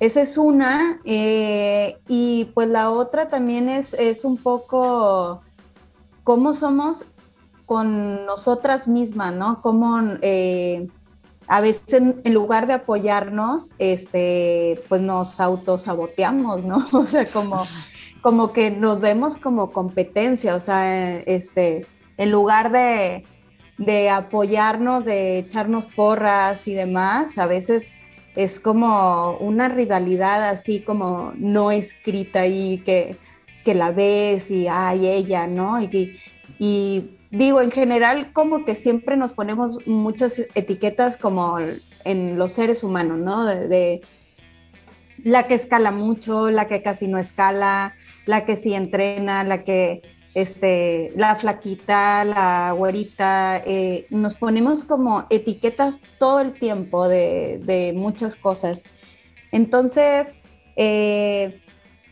[0.00, 1.00] Esa es una.
[1.04, 5.42] Eh, y pues la otra también es, es un poco
[6.24, 7.06] cómo somos
[7.66, 9.62] con nosotras mismas, ¿no?
[9.62, 10.88] Cómo eh,
[11.46, 16.78] a veces en, lugar de apoyarnos, este, pues nos autosaboteamos, ¿no?
[16.92, 17.64] O sea, como,
[18.22, 21.86] como que nos vemos como competencia, o sea, este,
[22.16, 23.24] en lugar de,
[23.78, 27.94] de apoyarnos, de echarnos porras y demás, a veces
[28.34, 33.16] es como una rivalidad así como no escrita y que,
[33.64, 35.80] que la ves y ay ella, ¿no?
[35.80, 36.18] Y,
[36.58, 41.58] y digo, en general como que siempre nos ponemos muchas etiquetas como
[42.04, 43.44] en los seres humanos, ¿no?
[43.44, 44.02] de
[45.22, 47.94] la que escala mucho, la que casi no escala,
[48.26, 50.02] la que sí entrena, la que
[50.36, 58.36] este, la flaquita, la güerita, eh, nos ponemos como etiquetas todo el tiempo de, muchas
[58.36, 58.84] cosas.
[59.50, 60.34] Entonces,
[60.76, 61.62] eh,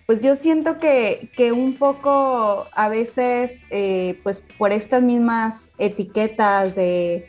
[0.06, 7.28] pues yo siento que, un poco a veces, eh, pues por estas mismas etiquetas de,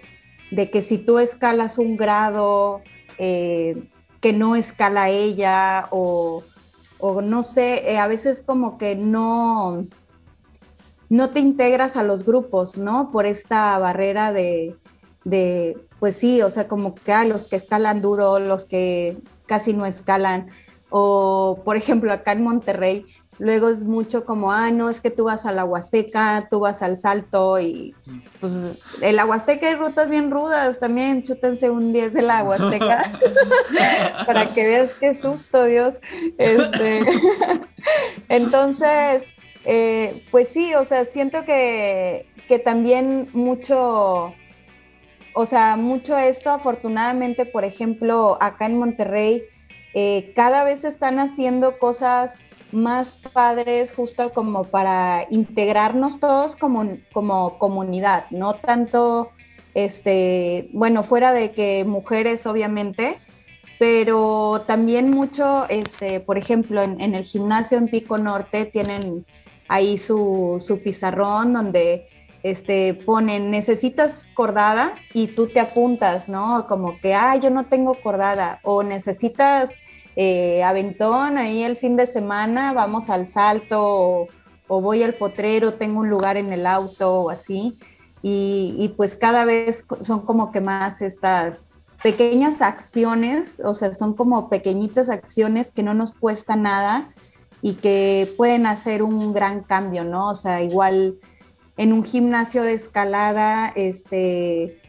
[0.50, 2.82] que si tú escalas un grado,
[3.18, 6.42] que no escala ella, o,
[7.00, 9.90] o no sé, a veces como que no
[11.10, 13.12] no te integras a los grupos, ¿no?
[13.12, 14.78] Por esta barrera de,
[16.00, 19.86] pues sí, o sea, como que a los que escalan duro, los que casi no
[19.86, 20.50] escalan,
[20.90, 23.06] o por ejemplo acá en Monterrey,
[23.38, 26.82] luego es mucho como, ah, no, es que tú vas a la Huasteca, tú vas
[26.82, 27.94] al Salto y
[28.40, 28.68] pues
[29.02, 33.20] en la Huasteca hay rutas bien rudas también, chútense un 10 de la Huasteca
[34.26, 35.96] para que veas qué susto, Dios.
[36.38, 37.06] Este,
[38.30, 39.24] entonces,
[39.66, 42.28] eh, pues sí, o sea, siento que,
[42.64, 44.34] también mucho,
[45.34, 49.44] o sea, mucho esto, afortunadamente, por ejemplo, acá en Monterrey,
[49.96, 52.36] eh, cada vez están haciendo cosas
[52.72, 59.32] más padres justo como para integrarnos todos como, como comunidad, no tanto,
[59.74, 63.20] este, bueno, fuera de que mujeres obviamente,
[63.80, 69.26] pero también mucho, este, por ejemplo, en el gimnasio en Pico Norte tienen
[69.68, 72.08] ahí su, pizarrón donde
[72.44, 76.68] este, ponen, necesitas cordada y tú te apuntas, ¿no?
[76.68, 79.82] Como que, ah, yo no tengo cordada, o necesitas
[80.16, 84.28] eh, aventón ahí el fin de semana, vamos al salto,
[84.68, 87.78] o, voy al potrero, tengo un lugar en el auto, o así.
[88.22, 91.58] Y, y, pues cada vez son como que más estas
[92.02, 97.14] pequeñas acciones, o sea, son como pequeñitas acciones que no nos cuesta nada,
[97.66, 100.30] y que pueden hacer un gran cambio, ¿no?
[100.30, 101.18] O sea, igual
[101.78, 104.80] en un gimnasio de escalada, este,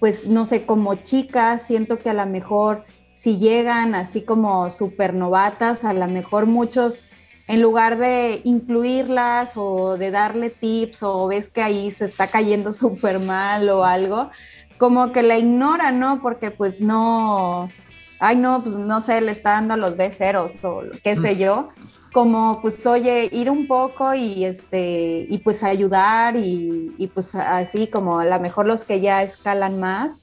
[0.00, 2.82] pues no sé, como chicas, siento que a lo mejor
[3.12, 7.04] si llegan así como súper novatas, a lo mejor muchos,
[7.46, 12.72] en lugar de incluirlas o de darle tips o ves que ahí se está cayendo
[12.82, 14.28] súper mal o algo,
[14.76, 16.20] como que la ignoran, ¿no?
[16.20, 17.70] Porque pues no,
[18.18, 21.68] ay no, pues no sé, le está dando a los B0 o qué sé yo
[22.14, 27.88] como pues oye, ir un poco y este, y pues ayudar y, y pues así
[27.88, 30.20] como a lo mejor los que ya escalan más,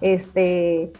[0.00, 0.90] este,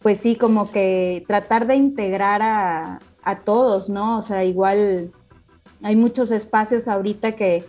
[0.00, 4.18] pues sí, como que tratar de integrar a, a todos, ¿no?
[4.18, 5.14] O sea, igual
[5.82, 7.64] hay muchos espacios ahorita que,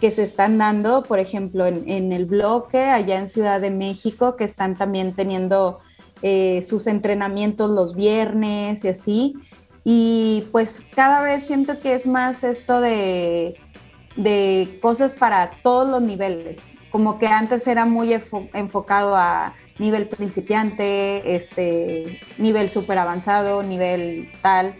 [0.00, 4.36] que se están dando, por ejemplo, en, en, el bloque allá en Ciudad de México,
[4.36, 5.80] que están también teniendo
[6.22, 9.34] eh, sus entrenamientos los viernes y así.
[9.88, 13.54] Y pues cada vez siento que es más esto de,
[14.82, 16.72] cosas para todos los niveles.
[16.90, 24.74] Como que antes era muy enfocado a nivel principiante, este, nivel súper avanzado, nivel tal.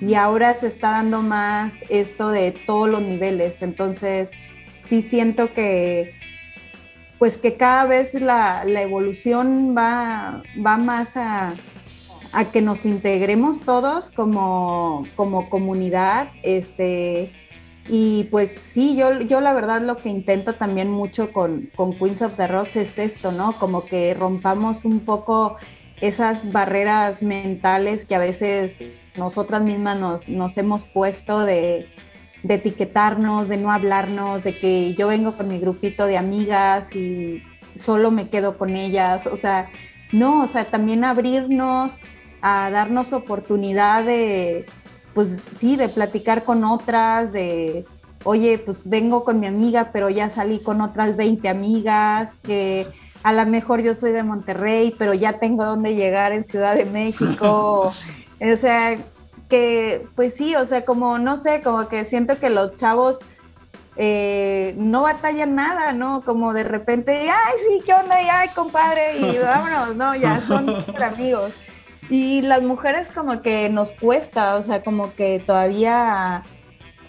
[0.00, 3.60] Y ahora se está dando más esto de todos los niveles.
[3.60, 4.30] Entonces,
[4.82, 6.14] sí siento que,
[7.18, 11.56] pues que cada vez la, la evolución va, va más a,
[12.34, 17.32] a que nos integremos todos como, como comunidad, este,
[17.88, 22.22] y pues sí, yo, yo la verdad lo que intento también mucho con, con Queens
[22.22, 23.58] of the Rocks es esto, ¿no?
[23.58, 25.56] Como que rompamos un poco
[26.00, 28.82] esas barreras mentales que a veces
[29.16, 31.88] nosotras mismas nos, nos hemos puesto de,
[32.42, 37.42] de, etiquetarnos, de no hablarnos, de que yo vengo con mi grupito de amigas y
[37.76, 39.68] solo me quedo con ellas, o sea,
[40.10, 41.98] no, o sea, también abrirnos
[42.46, 44.66] a darnos oportunidad de,
[45.14, 47.86] pues sí, de platicar con otras, de,
[48.22, 52.86] oye, pues vengo con mi amiga, pero ya salí con otras 20 amigas, que
[53.22, 56.84] a lo mejor yo soy de Monterrey, pero ya tengo donde llegar en Ciudad de
[56.84, 57.90] México.
[58.40, 58.98] o sea,
[59.48, 63.20] que pues sí, o sea, como no sé, como que siento que los chavos
[63.96, 66.22] eh, no batallan nada, ¿no?
[66.26, 68.20] Como de repente, ay, sí, ¿qué onda?
[68.20, 70.14] Y, ay, compadre, y vámonos, ¿no?
[70.14, 71.54] Ya son super amigos.
[72.10, 76.44] Y las mujeres como que nos cuesta, o sea, como que todavía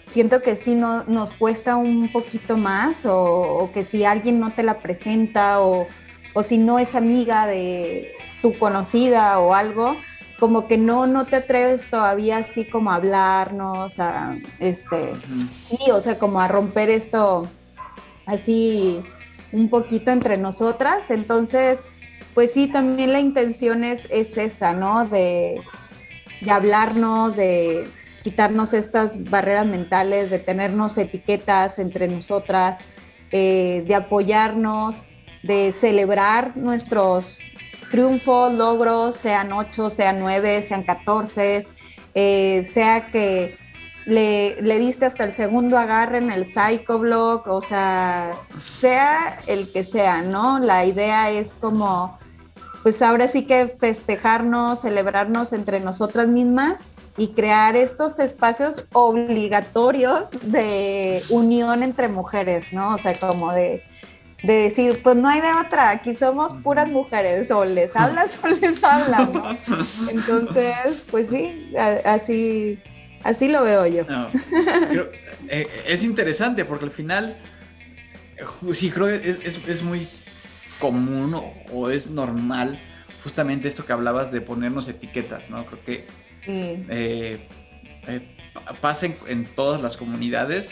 [0.02, 4.62] siento que sí no, nos cuesta un poquito más, o, que si alguien no te
[4.62, 5.86] la presenta, o,
[6.34, 9.96] o si no es amiga de tu conocida o algo,
[10.38, 15.12] como que no, no te atreves todavía así como a hablarnos, a, este,
[15.62, 17.48] sí, o sea, como a romper esto
[18.26, 19.02] así
[19.52, 21.10] un poquito entre nosotras.
[21.10, 21.84] Entonces,
[22.36, 25.06] pues sí, también la intención es, es esa, ¿no?
[25.06, 25.58] De,
[26.42, 27.88] de hablarnos, de
[28.22, 32.78] quitarnos estas barreras mentales, de tenernos etiquetas entre nosotras,
[33.32, 34.96] eh, de apoyarnos,
[35.42, 37.38] de celebrar nuestros,
[37.90, 41.66] triunfos, logros, sean ocho, sean nueve, sean catorce,
[42.14, 43.56] eh, sea que
[44.04, 48.34] le, le, diste hasta el segundo agarre en el psychoblog, o sea,
[48.78, 50.58] sea el que sea, ¿no?
[50.58, 52.18] La idea es como,
[52.86, 56.84] pues ahora sí que festejarnos, celebrarnos entre nosotras mismas
[57.16, 62.94] y crear estos espacios obligatorios de unión entre mujeres, ¿no?
[62.94, 63.82] O sea, como de
[64.44, 68.46] de decir, pues no hay de otra, aquí somos puras mujeres, o les hablas o
[68.46, 69.58] les hablan, ¿no?
[70.08, 71.74] Entonces, pues sí,
[72.04, 72.78] así,
[73.24, 74.04] así lo veo yo.
[75.48, 77.36] Eh, es interesante porque al final,
[78.74, 80.06] sí, creo que es, muy
[80.78, 81.34] común
[81.72, 82.80] o, es normal
[83.22, 85.66] justamente esto que hablabas de ponernos etiquetas, ¿no?
[85.66, 86.06] Creo que
[86.46, 87.48] eh,
[88.06, 88.36] eh,
[88.80, 90.70] pasa en todas las comunidades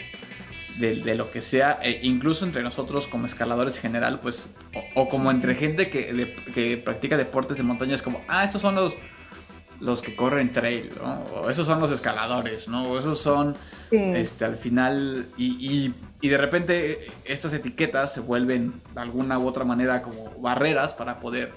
[0.77, 4.49] de, lo que sea, e incluso entre nosotros como escaladores en general, pues,
[4.95, 8.75] o, como entre gente que, que, practica deportes de montaña, es como, ah, esos son
[8.75, 8.95] los,
[9.79, 11.23] los que corren trail, ¿no?
[11.33, 12.89] O esos son los escaladores, ¿no?
[12.89, 13.55] O esos son,
[13.91, 15.93] este, al final, y, y,
[16.29, 21.51] de repente estas etiquetas se vuelven de alguna u otra manera como barreras para poder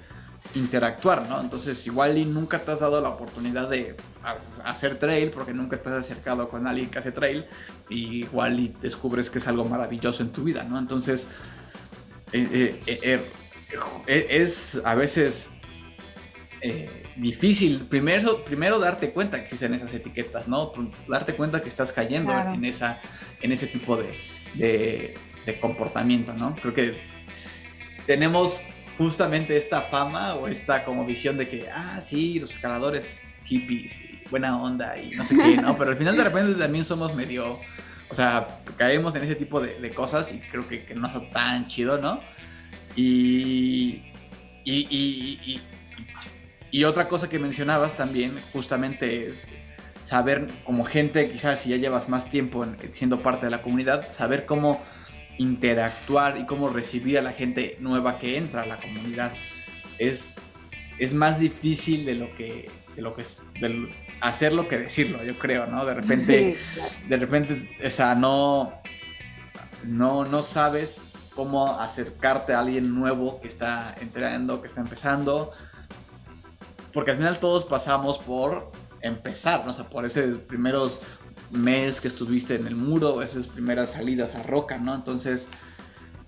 [0.55, 1.41] interactuar, ¿no?
[1.41, 3.97] Entonces igual y nunca te has dado la oportunidad de
[4.65, 7.45] hacer trail porque nunca te has acercado con alguien que hace trail
[7.89, 10.79] y igual y descubres que es algo maravilloso en tu vida, ¿no?
[10.79, 11.27] Entonces
[12.33, 13.21] eh, eh,
[14.07, 15.49] eh, es a veces
[17.17, 20.73] difícil primero, primero darte cuenta que existen esas etiquetas, ¿no?
[21.09, 23.01] Darte cuenta que estás cayendo en, esa,
[23.41, 24.09] en ese tipo de,
[24.59, 25.15] de,
[25.47, 26.55] de comportamiento, ¿no?
[26.57, 27.01] Creo que
[28.07, 28.61] tenemos
[28.99, 34.23] justamente esta fama o esta como visión de que, ah, sí, los escaladores hippies y
[34.29, 35.77] buena onda y no sé qué, ¿no?
[35.79, 37.61] Pero al final de repente también somos medio,
[38.11, 41.99] o sea, caemos en ese tipo de, cosas y creo que, no es tan chido,
[41.99, 42.21] ¿no?
[42.97, 44.03] Y,
[44.65, 45.61] y,
[46.71, 49.49] y, otra cosa que mencionabas también justamente es
[50.09, 54.47] saber como gente, quizás si ya llevas más tiempo siendo parte de la comunidad, saber
[54.47, 54.81] cómo
[55.37, 59.35] interactuar y cómo recibir a la gente nueva que entra a la comunidad.
[59.99, 60.33] Es,
[60.99, 63.43] es más difícil de lo que, de lo que es,
[64.23, 65.85] hacerlo que decirlo, yo creo, ¿no?
[65.85, 66.57] De repente,
[67.07, 68.81] de repente, o sea, no,
[69.85, 71.03] no, no sabes
[71.35, 75.51] cómo acercarte a alguien nuevo que está entrando, que está empezando.
[76.95, 79.73] Porque al final todos pasamos por empezar, ¿no?
[79.73, 81.01] O sea, por esos primeros
[81.51, 84.95] mes que estuviste en el muro, esas primeras salidas a roca, ¿no?
[84.95, 85.47] Entonces,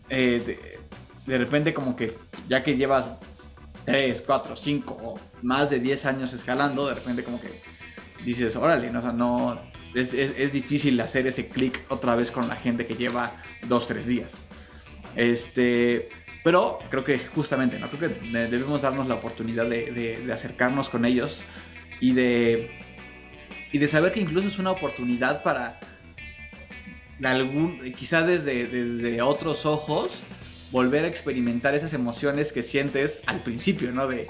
[0.09, 0.81] eh,
[1.27, 2.17] de, repente como que
[2.49, 3.13] ya que llevas
[3.85, 7.63] 3, 4, 5 o más de 10 años escalando, de repente como que
[8.25, 9.01] dices, órale, ¿no?
[9.01, 9.61] O sea, no,
[9.95, 13.35] es, difícil hacer ese clic otra vez con la gente que lleva
[13.69, 14.43] 2, 3 días.
[15.17, 16.09] Este,
[16.45, 17.89] pero creo que justamente, ¿no?
[17.91, 21.45] Creo que debemos darnos la oportunidad de acercarnos con ellos
[22.01, 22.81] y de
[23.73, 25.79] y de saber que incluso es una oportunidad para
[27.23, 30.23] algún, quizá desde, desde otros ojos,
[30.71, 34.07] volver a experimentar esas emociones que sientes al principio, ¿no?
[34.07, 34.27] De,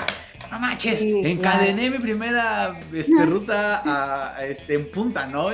[0.50, 5.50] no manches, encadené mi primera este, ruta a, este, en punta, ¿no?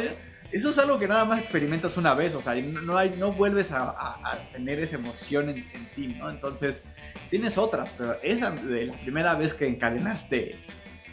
[0.53, 3.73] Eso es algo que nada más experimentas una vez, o sea, no, hay, no vuelves
[3.73, 6.31] a, tener esa emoción en, en, ti, ¿no?
[6.31, 6.85] Entonces,
[7.31, 10.59] tienes otras, pero esa de la primera vez que encadenaste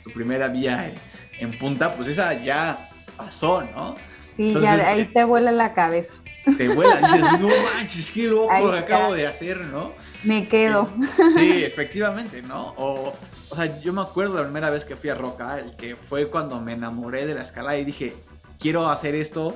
[0.03, 0.93] tu primera vía
[1.39, 3.95] en, punta, pues esa ya pasó, ¿no?
[4.35, 6.15] Sí, ya ahí eh, te vuela la cabeza.
[6.57, 9.91] Te vuela, dices, no manches, qué loco lo acabo de hacer, ¿no?
[10.23, 10.89] Me quedo.
[11.37, 12.73] sí, efectivamente, ¿no?
[12.77, 13.13] O,
[13.49, 16.29] o sea, yo me acuerdo la primera vez que fui a Roca, el que fue
[16.29, 18.13] cuando me enamoré de la escalada y dije,
[18.59, 19.55] quiero hacer esto,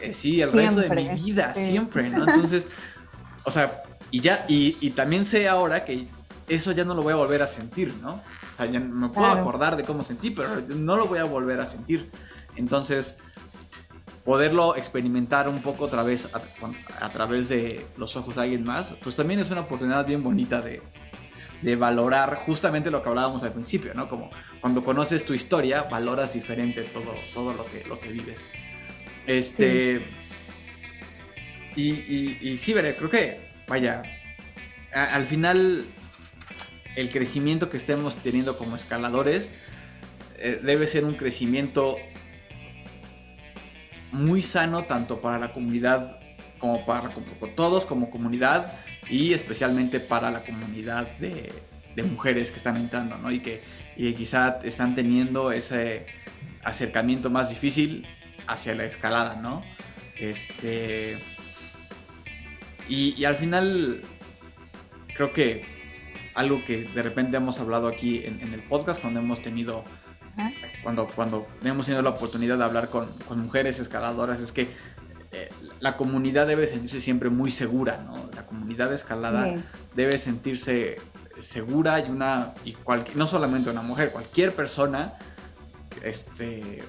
[0.00, 2.28] eh, sí, el resto de mi vida, siempre, ¿no?
[2.28, 2.66] Entonces,
[3.44, 6.06] o sea, y ya, y, y, también sé ahora que
[6.48, 8.20] eso ya no lo voy a volver a sentir, ¿no?
[8.56, 11.60] O sea, ya me puedo acordar de cómo sentí, pero no lo voy a volver
[11.60, 12.10] a sentir.
[12.56, 13.16] Entonces,
[14.24, 16.26] poderlo experimentar un poco otra vez
[17.00, 20.62] a, través de los ojos de alguien más, pues también es una oportunidad bien bonita
[20.62, 20.80] de,
[21.60, 24.08] de, valorar justamente lo que hablábamos al principio, ¿no?
[24.08, 24.30] Como
[24.62, 28.48] cuando conoces tu historia, valoras diferente todo, todo lo, que, lo que vives.
[29.26, 30.02] Este.
[31.74, 34.02] Y, y, y, sí, veré, creo que, vaya,
[34.94, 35.84] al final,
[36.96, 39.50] el crecimiento que estemos teniendo como escaladores
[40.38, 41.96] eh, debe ser un crecimiento
[44.12, 46.18] muy sano tanto para la comunidad
[46.58, 47.10] como para
[47.54, 48.72] todos como comunidad
[49.08, 51.52] y especialmente para la comunidad de,
[52.04, 53.30] mujeres que están entrando, ¿no?
[53.30, 53.62] Y que,
[54.14, 56.06] quizá están teniendo ese
[56.62, 58.06] acercamiento más difícil
[58.46, 59.62] hacia la escalada, ¿no?
[60.18, 61.18] Este...
[62.88, 64.02] Y, al final
[65.14, 65.75] creo que
[66.36, 69.84] algo que de repente hemos hablado aquí en, en el podcast cuando hemos tenido
[70.82, 74.68] cuando, cuando hemos tenido la oportunidad de hablar con, con mujeres escaladoras, es que
[75.32, 78.30] eh, la comunidad debe sentirse siempre muy segura, ¿no?
[78.34, 79.56] La comunidad escalada
[79.94, 80.98] debe sentirse
[81.38, 82.76] segura y una, y
[83.14, 85.14] no solamente una mujer, cualquier persona,
[86.02, 86.82] este,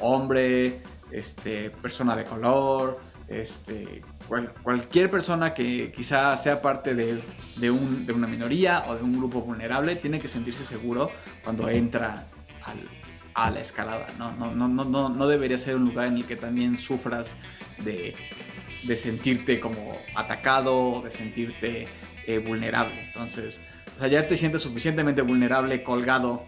[0.00, 4.02] hombre, este, persona de color, este,
[4.62, 7.20] cualquier persona que quizá sea parte de,
[7.56, 11.10] de, un, de, una minoría o de un grupo vulnerable tiene que sentirse seguro
[11.42, 12.26] cuando entra
[13.34, 14.08] a la escalada.
[14.18, 14.32] ¿no?
[14.32, 17.28] No, no, no, no debería ser un lugar en el que también sufras
[17.78, 18.14] de,
[18.84, 21.88] de sentirte como atacado, de sentirte
[22.26, 23.00] eh, vulnerable.
[23.08, 23.60] Entonces,
[23.96, 26.46] o sea, ya te sientes suficientemente vulnerable colgado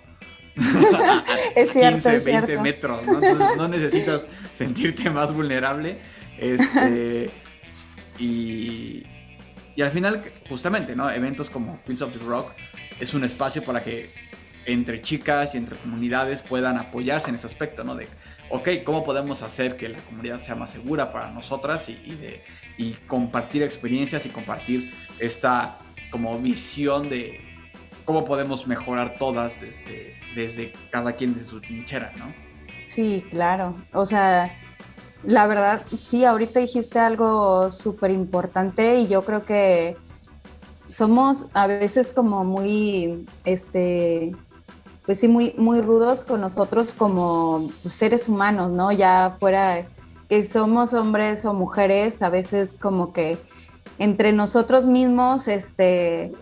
[1.57, 3.15] es cierto, 15, 20 metros, ¿no?
[3.15, 4.27] Entonces no necesitas
[4.57, 5.99] sentirte más vulnerable.
[6.39, 7.31] Este,
[8.25, 11.11] y, al final, justamente, ¿no?
[11.11, 12.53] Eventos como Queens of the Rock
[13.01, 14.13] es un espacio para que
[14.65, 17.97] entre chicas y entre comunidades puedan apoyarse en ese aspecto, ¿no?
[17.97, 18.07] De,
[18.51, 24.25] ok, ¿cómo podemos hacer que la comunidad sea más segura para nosotras y compartir experiencias
[24.27, 25.79] y compartir esta
[26.11, 27.41] como visión de
[28.05, 32.33] cómo podemos mejorar todas desde, desde cada quien de su trinchera, ¿no?
[32.87, 33.77] Sí, claro.
[33.93, 34.55] O sea,
[35.25, 39.97] la verdad, sí, ahorita dijiste algo súper importante y yo creo que
[40.91, 44.35] somos a veces como muy, este,
[45.07, 48.91] pues sí, muy, muy rudos con nosotros como seres humanos, ¿no?
[48.91, 49.87] Ya fuera
[50.29, 53.39] que somos hombres o mujeres, a veces como que
[53.99, 56.33] entre nosotros mismos, este,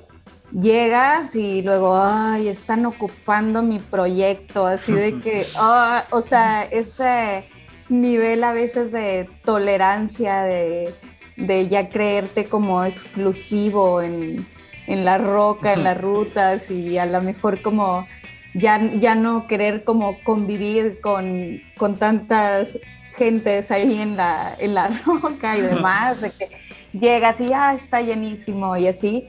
[0.58, 7.49] llegas y luego, ay, están ocupando mi proyecto, así de que, ah, o sea, ese
[7.90, 10.94] nivel a veces de tolerancia, de,
[11.36, 14.46] de ya creerte como exclusivo en,
[14.86, 18.06] en la roca, en las rutas y a lo mejor como
[18.54, 22.78] ya, ya no querer como convivir con, con tantas
[23.16, 26.48] gentes ahí en la, en la roca y demás, de que
[26.92, 29.28] llegas y ya está llenísimo y así,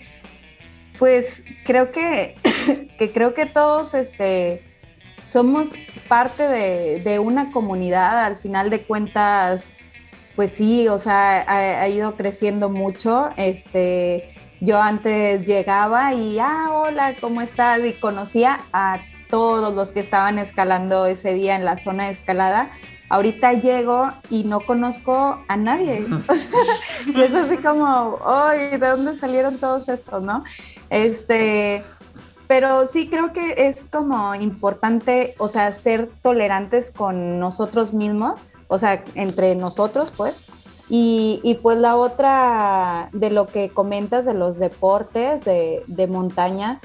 [0.99, 2.35] pues creo que,
[2.97, 4.63] que creo que todos este,
[5.25, 5.69] somos
[6.07, 9.71] parte de, de, una comunidad, al final de cuentas,
[10.35, 16.69] pues sí, o sea, ha, ha ido creciendo mucho, este, yo antes llegaba y, ah,
[16.71, 17.79] hola, ¿cómo estás?
[17.83, 18.99] Y conocía a
[19.31, 22.69] todos los que estaban escalando ese día en la zona de escalada.
[23.09, 26.05] Ahorita llego y no conozco a nadie.
[27.07, 28.77] y es así como, ¡ay!
[28.77, 30.43] ¿De dónde salieron todos estos, no?
[30.89, 31.83] Este,
[32.51, 38.77] pero sí creo que es como importante, o sea, ser tolerantes con nosotros mismos, o
[38.77, 40.35] sea, entre nosotros, pues.
[40.89, 46.81] Y, y pues la otra de lo que comentas de los deportes de, de montaña,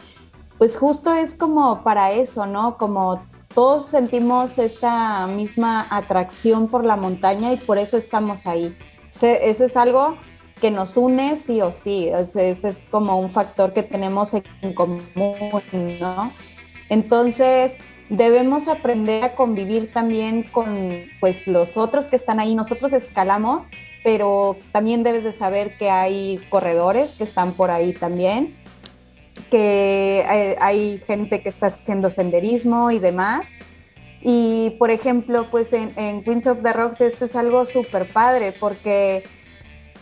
[0.57, 2.77] pues justo es como para eso, ¿no?
[2.77, 8.79] Como todos sentimos esta misma atracción por la montaña y por eso estamos ahí.
[9.09, 10.17] Eso es algo
[10.61, 15.03] que nos une sí o sí, ese, es como un factor que tenemos en común,
[16.01, 16.33] ¿no?
[16.89, 17.79] Entonces,
[18.09, 20.79] debemos aprender a convivir también con
[21.21, 22.55] pues los otros que están ahí.
[22.55, 23.67] Nosotros escalamos,
[24.05, 28.57] pero también debes de saber que hay corredores que están por ahí también
[29.51, 33.47] que hay, gente que está haciendo senderismo y demás.
[34.23, 35.93] Y por ejemplo, pues en,
[36.25, 39.25] Queens of the Rocks esto es algo súper padre porque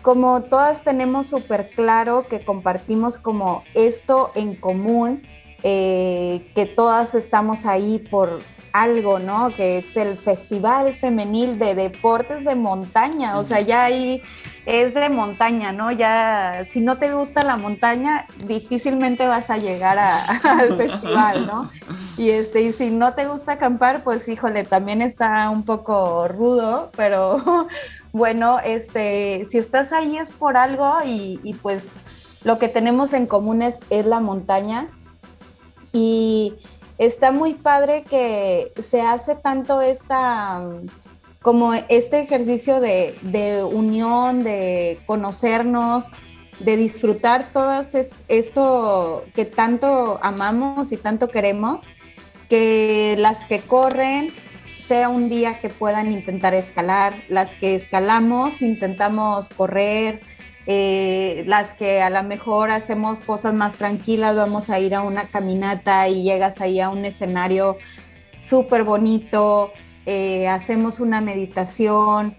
[0.04, 5.22] como todas tenemos súper claro que compartimos como esto en común,
[5.66, 8.40] eh, que todas estamos ahí por
[8.74, 9.48] algo, ¿no?
[9.48, 14.20] Que es el Festival Femenil de Deportes de Montaña, o sea, ya ahí
[14.66, 15.90] es de montaña, ¿no?
[15.90, 19.98] Ya, si no te gusta la montaña, difícilmente vas a llegar
[20.42, 21.70] al festival, ¿no?
[22.18, 26.90] Y, este, y si no te gusta acampar, pues híjole, también está un poco rudo,
[26.94, 27.42] pero
[28.12, 31.94] bueno, este, si estás ahí es por algo y, y pues
[32.42, 34.88] lo que tenemos en común es, es la montaña.
[35.94, 36.54] Y
[36.98, 40.60] está muy padre que se hace tanto esta,
[41.40, 46.10] como este ejercicio de, unión, de conocernos,
[46.58, 47.94] de disfrutar todas
[48.28, 51.84] esto que tanto amamos y tanto queremos,
[52.48, 54.34] que las que corren
[54.80, 60.20] sea un día que puedan intentar escalar, las que escalamos intentamos correr,
[60.66, 65.28] eh, las que a lo mejor hacemos cosas más tranquilas, vamos a ir a una
[65.28, 67.76] caminata y llegas ahí a un escenario
[68.38, 69.72] súper bonito,
[70.06, 72.34] eh, hacemos una meditación,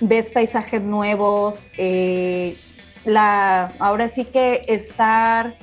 [0.00, 2.56] ves paisajes nuevos, eh,
[3.04, 5.58] la, ahora sí que estar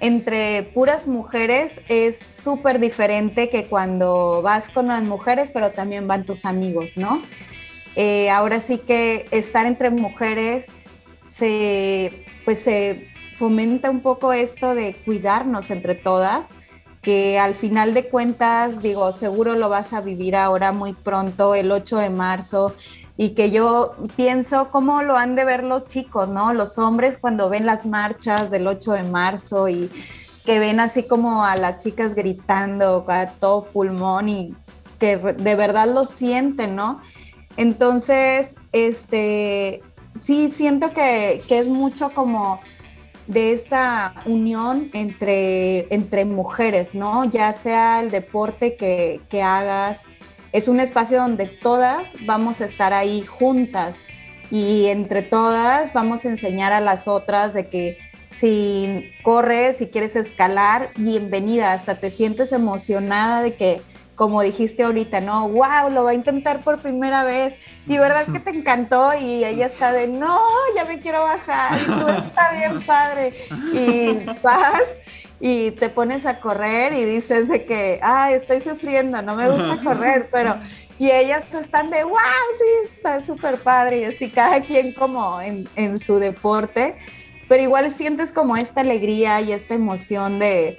[0.00, 6.26] entre puras mujeres es súper diferente que cuando vas con las mujeres, pero también van
[6.26, 7.22] tus amigos, ¿no?
[8.30, 10.66] ahora sí que estar entre mujeres
[11.26, 16.54] se, pues se fomenta un poco esto de cuidarnos entre todas,
[17.02, 21.70] que al final de cuentas, digo, seguro lo vas a vivir ahora muy pronto, el
[21.70, 22.74] 8 de marzo,
[23.16, 26.52] y que yo pienso cómo lo han de ver los chicos, ¿no?
[26.52, 29.90] Los hombres cuando ven las marchas del 8 de marzo y
[30.44, 34.54] que ven así como a las chicas gritando a todo pulmón y
[34.98, 37.00] que de verdad lo sienten, ¿no?
[37.56, 39.82] Entonces, este,
[40.18, 42.60] sí, siento que, es mucho como
[43.26, 47.24] de esta unión entre, entre mujeres, ¿no?
[47.24, 50.02] Ya sea el deporte que, que hagas,
[50.52, 54.00] es un espacio donde todas vamos a estar ahí juntas
[54.50, 57.98] y entre todas vamos a enseñar a las otras de que
[58.30, 63.82] si corres, si quieres escalar, bienvenida, hasta te sientes emocionada de que
[64.16, 65.48] como dijiste ahorita, ¿no?
[65.48, 65.90] ¡Wow!
[65.90, 67.54] Lo va a intentar por primera vez.
[67.86, 70.40] Y verdad que te encantó y ella está de, no,
[70.74, 71.78] ya me quiero bajar.
[71.80, 73.34] Y tú está bien padre.
[73.72, 74.82] Y vas
[75.38, 79.78] y te pones a correr y dices de que, ah, estoy sufriendo, no me gusta
[79.84, 80.56] correr, pero...
[80.98, 82.16] Y ellas están de, wow,
[82.56, 84.00] sí, está súper padre.
[84.00, 86.96] Y así cada quien como en, en su deporte.
[87.48, 90.78] Pero igual sientes como esta alegría y esta emoción de,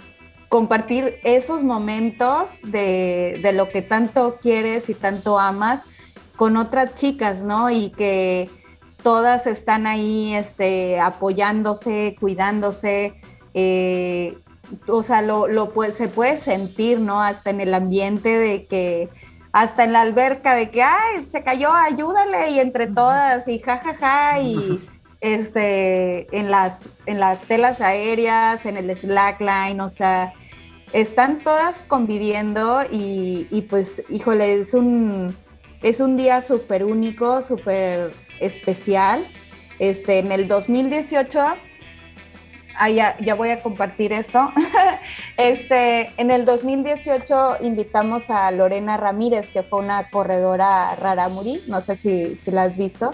[0.49, 5.83] compartir esos momentos de, lo que tanto quieres y tanto amas
[6.35, 7.69] con otras chicas, ¿no?
[7.69, 8.49] Y que
[9.03, 13.19] todas están ahí este, apoyándose, cuidándose.
[13.53, 14.37] Eh,
[14.87, 15.47] o sea, lo,
[15.91, 17.21] se puede sentir, ¿no?
[17.21, 19.09] Hasta en el ambiente de que,
[19.51, 23.93] hasta en la alberca de que, ay, se cayó, ayúdale, y entre todas, y jajaja,
[23.95, 24.79] ja, ja, y
[25.33, 30.33] este, en, las, en las telas aéreas, en el slackline, o sea,
[30.93, 35.35] están todas conviviendo y, pues, híjole, es un,
[35.81, 39.25] es un día súper único, súper especial.
[39.79, 41.39] Este, en el 2018,
[42.77, 44.51] ah, ya, ya, voy a compartir esto.
[45.37, 51.97] este, en el 2018 invitamos a Lorena Ramírez, que fue una corredora raramuri, no sé
[51.97, 53.13] si, si la has visto.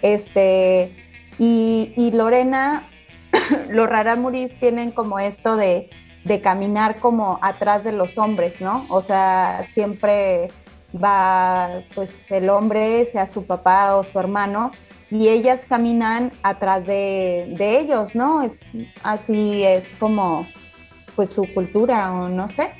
[0.00, 0.96] Este,
[1.38, 2.88] y, Lorena,
[3.70, 5.90] los raramuris tienen como esto de,
[6.42, 8.86] caminar como atrás de los hombres, ¿no?
[8.88, 10.50] O sea, siempre
[10.92, 14.70] va pues el hombre, sea su papá o su hermano,
[15.10, 18.42] y ellas caminan atrás de, ellos, ¿no?
[18.42, 18.60] Es,
[19.02, 20.46] así es como
[21.16, 22.72] pues su cultura o no sé.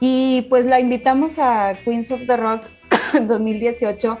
[0.00, 2.62] Y pues la invitamos a Queens of the Rock
[3.14, 4.18] 2018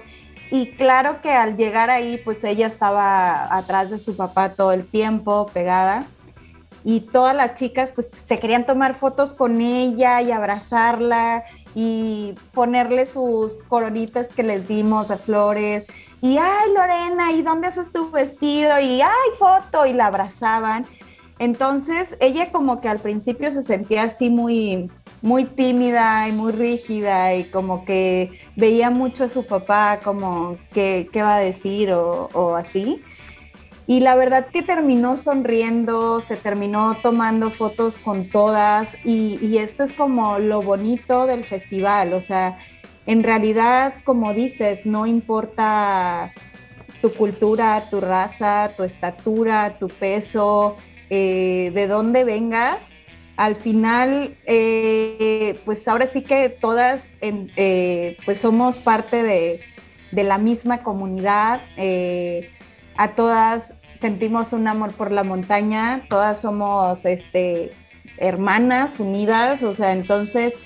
[0.50, 4.86] y claro que al llegar ahí, pues ella estaba atrás de su papá todo el
[4.86, 6.06] tiempo, pegada.
[6.86, 13.06] Y todas las chicas, pues se querían tomar fotos con ella y abrazarla y ponerle
[13.06, 15.84] sus coronitas que les dimos de flores.
[16.20, 18.78] Y, ay, Lorena, ¿y dónde haces tu vestido?
[18.80, 19.86] Y, ay, foto.
[19.86, 20.86] Y la abrazaban.
[21.38, 27.34] Entonces, ella como que al principio se sentía así muy, muy tímida y muy rígida
[27.34, 32.56] y como que veía mucho a su papá como qué, qué va a decir o,
[32.56, 33.02] así.
[33.86, 39.82] Y la verdad que terminó sonriendo, se terminó tomando fotos con todas y, y, esto
[39.82, 42.58] es como lo bonito del festival, o sea,
[43.04, 46.32] en realidad, como dices, no importa
[47.02, 50.76] tu cultura, tu raza, tu estatura, tu peso,
[51.10, 52.92] eh, de dónde vengas,
[53.36, 59.60] al final, eh, pues ahora sí que todas eh, pues somos parte de,
[60.12, 61.62] la misma comunidad,
[62.96, 67.72] a todas sentimos un amor por la montaña, todas somos este,
[68.18, 70.58] hermanas unidas, o sea, entonces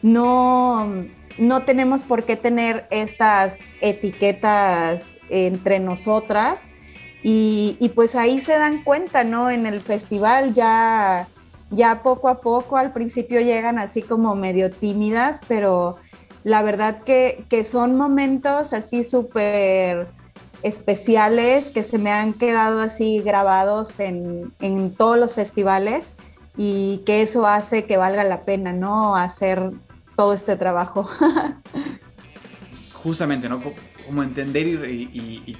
[0.00, 1.06] no,
[1.36, 6.70] no tenemos por qué tener estas etiquetas entre nosotras
[7.28, 9.50] y, pues ahí se dan cuenta, ¿no?
[9.50, 11.26] En el festival ya,
[11.70, 15.96] ya poco a poco, al principio llegan así como medio tímidas, pero
[16.44, 20.06] la verdad que, son momentos así súper
[20.62, 26.12] especiales que se me han quedado así grabados en, en todos los festivales
[26.56, 29.16] y que eso hace que valga la pena, ¿no?
[29.16, 29.72] Hacer
[30.16, 31.08] todo este trabajo.
[33.02, 33.60] Justamente, ¿no?
[34.06, 35.56] Como entender y,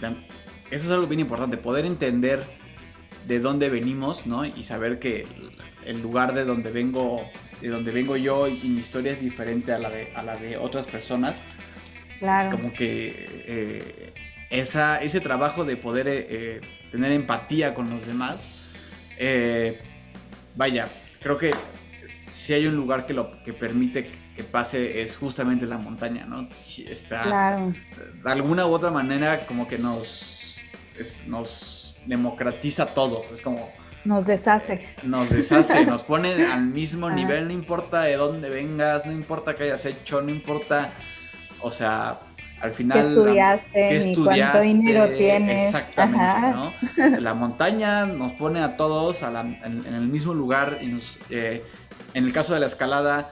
[0.71, 2.45] eso es algo bien importante, poder entender
[3.27, 4.45] de dónde venimos, ¿no?
[4.45, 5.27] Y saber que
[5.85, 7.29] el lugar de donde vengo,
[7.61, 10.57] de donde vengo yo y mi historia es diferente a la de, a la de
[10.57, 11.37] otras personas.
[12.19, 12.51] Claro.
[12.51, 14.15] Como que eh,
[14.51, 16.61] esa, ese trabajo de poder eh, eh,
[16.91, 18.43] tener empatía con los demás,
[20.55, 20.89] vaya,
[21.21, 21.53] creo que
[22.29, 26.49] si hay un lugar que lo que permite que pase es justamente la montaña, ¿no?
[26.87, 27.57] Está
[28.23, 30.36] de alguna u otra manera como que nos
[31.27, 33.71] nos democratiza a todos, es como
[34.07, 34.81] nos deshace.
[35.03, 39.65] Nos deshace, nos pone al mismo nivel, no importa de dónde vengas, no importa qué
[39.65, 40.91] hayas hecho, no importa,
[41.61, 42.21] o sea,
[42.61, 42.99] al final...
[42.99, 44.15] ¿Qué estudiaste?
[44.25, 45.75] cuánto dinero tienes.
[45.75, 46.73] Exactamente, ¿no?
[47.21, 51.19] La montaña nos pone a todos en, el mismo lugar y nos...
[51.29, 51.65] Eh,
[52.15, 53.31] en el caso de la escalada,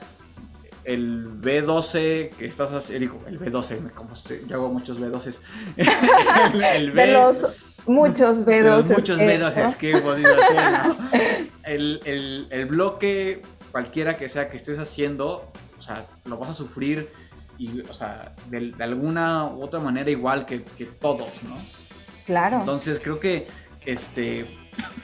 [0.85, 4.13] el B12 que estás haciendo, el B12, como
[4.47, 5.39] yo hago muchos B12s.
[6.77, 8.95] el, B, de los muchos B12s.
[8.95, 15.51] Muchos B12s que he podido hacer, el, el, bloque, cualquiera que sea que estés haciendo,
[15.77, 17.09] o sea, lo vas a sufrir
[17.57, 21.57] y, o sea, de, alguna u otra manera igual que, que, todos, ¿no?
[22.25, 22.59] Claro.
[22.59, 23.47] Entonces creo que
[23.85, 24.47] este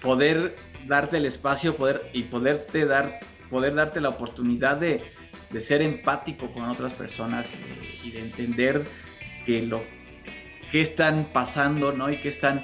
[0.01, 0.55] poder
[0.87, 3.19] darte el espacio poder y poderte dar
[3.51, 5.03] poder darte la oportunidad de
[5.51, 7.47] de ser empático con otras personas
[8.03, 8.85] y de, entender
[9.45, 9.83] que lo
[10.71, 12.09] que están pasando, ¿no?
[12.09, 12.63] Y qué están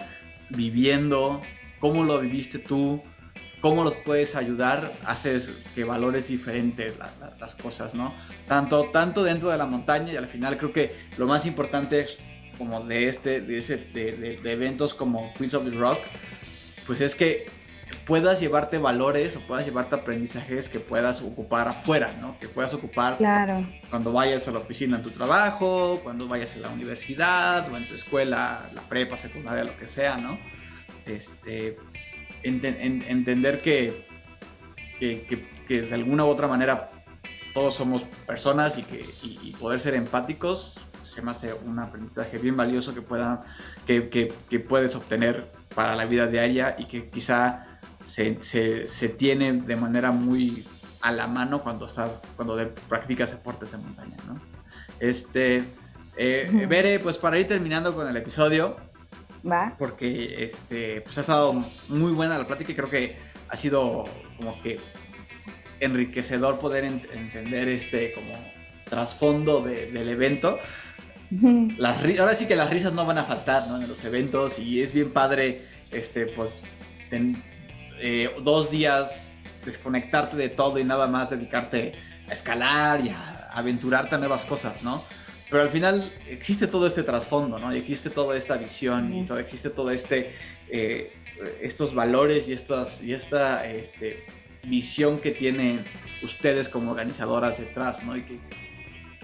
[0.49, 1.41] viviendo,
[1.79, 3.03] cómo lo viviste tú,
[3.59, 6.93] cómo los puedes ayudar, haces que valores diferentes
[7.39, 8.15] las cosas, ¿no?
[8.47, 12.05] Tanto, tanto dentro de la montaña y al final creo que lo más importante
[12.57, 15.99] como de este, de, ese, de eventos como Queens of the Rock,
[16.85, 17.56] pues es que
[18.05, 22.37] puedas llevarte valores o puedas llevarte aprendizajes que puedas ocupar afuera, ¿no?
[22.39, 23.17] Que puedas ocupar
[23.89, 27.85] cuando vayas a la oficina en tu trabajo, cuando vayas a la universidad o en
[27.85, 30.37] tu escuela, la prepa, secundaria, lo que sea, ¿no?
[31.05, 31.77] Este,
[32.43, 34.05] entender que,
[34.99, 36.89] que, de alguna u otra manera
[37.53, 42.55] todos somos personas y que y, poder ser empáticos se me hace un aprendizaje bien
[42.55, 43.43] valioso que, pueda,
[43.85, 47.66] que, que puedes obtener para la vida diaria y que quizá
[47.99, 48.35] se,
[49.17, 50.65] tiene de manera muy
[51.01, 52.57] a la mano cuando, estás, cuando
[52.89, 54.41] practicas deportes de montaña, ¿no?
[54.99, 55.63] Este,
[56.15, 58.77] eh, Bere, pues para ir terminando con el episodio,
[59.49, 59.75] ¿Va?
[59.77, 63.17] porque este, pues ha estado muy buena la plática y creo que
[63.47, 64.05] ha sido
[64.37, 64.79] como que
[65.79, 68.33] enriquecedor poder entender este como
[68.89, 70.59] trasfondo del evento.
[71.77, 73.81] Las, ahora sí que las risas no van a faltar ¿no?
[73.81, 75.61] en los eventos y es bien padre
[75.91, 76.63] este, pues,
[77.99, 79.31] eh, dos días
[79.65, 81.93] desconectarte de todo y nada más dedicarte
[82.27, 85.03] a escalar y a aventurarte a nuevas cosas, ¿no?
[85.49, 87.73] Pero al final existe todo este trasfondo, ¿no?
[87.73, 90.31] Y existe toda esta visión y todo, existe todo este,
[90.69, 91.13] eh,
[91.61, 94.25] estos valores y, estas, y esta este,
[94.63, 95.85] visión que tienen
[96.21, 98.17] ustedes como organizadoras detrás, ¿no?
[98.17, 98.39] Y que,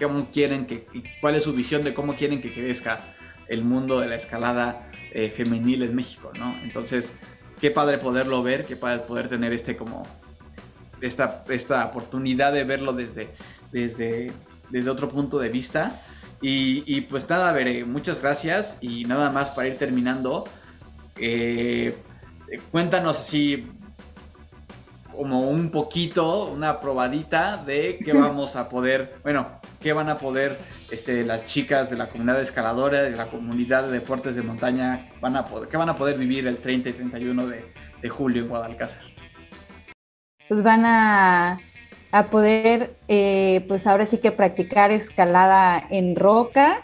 [0.02, 0.86] cómo quieren que,
[1.20, 3.14] cuál es su visión de cómo quieren que crezca
[3.48, 6.56] el mundo de la escalada eh, femenil en México, ¿no?
[6.62, 7.12] Entonces,
[7.60, 10.06] qué padre poderlo ver, qué padre poder tener este como
[11.00, 13.28] esta, esta oportunidad de verlo desde,
[13.72, 14.32] desde,
[14.70, 16.00] desde otro punto de vista.
[16.46, 20.44] Y, pues nada, veré, muchas gracias y nada más para ir terminando.
[21.16, 21.96] Eh,
[22.70, 23.66] cuéntanos así
[25.16, 29.46] como un poquito, una probadita de qué vamos a poder, bueno,
[29.84, 30.58] qué van a poder
[30.90, 35.36] este, las chicas de la comunidad escaladora, de la comunidad de deportes de montaña, van
[35.36, 37.66] a poder, qué van a poder vivir el 30 y 31 de,
[38.00, 39.02] de julio en Guadalcázar.
[40.48, 41.60] Pues van a,
[42.12, 46.76] a poder, eh, pues ahora sí que practicar escalada en roca,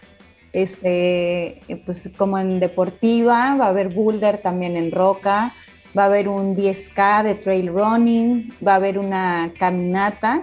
[0.53, 5.55] este, pues como en deportiva, va a haber boulder también en roca,
[5.97, 10.43] va a haber un 10K de trail running, va a haber una caminata,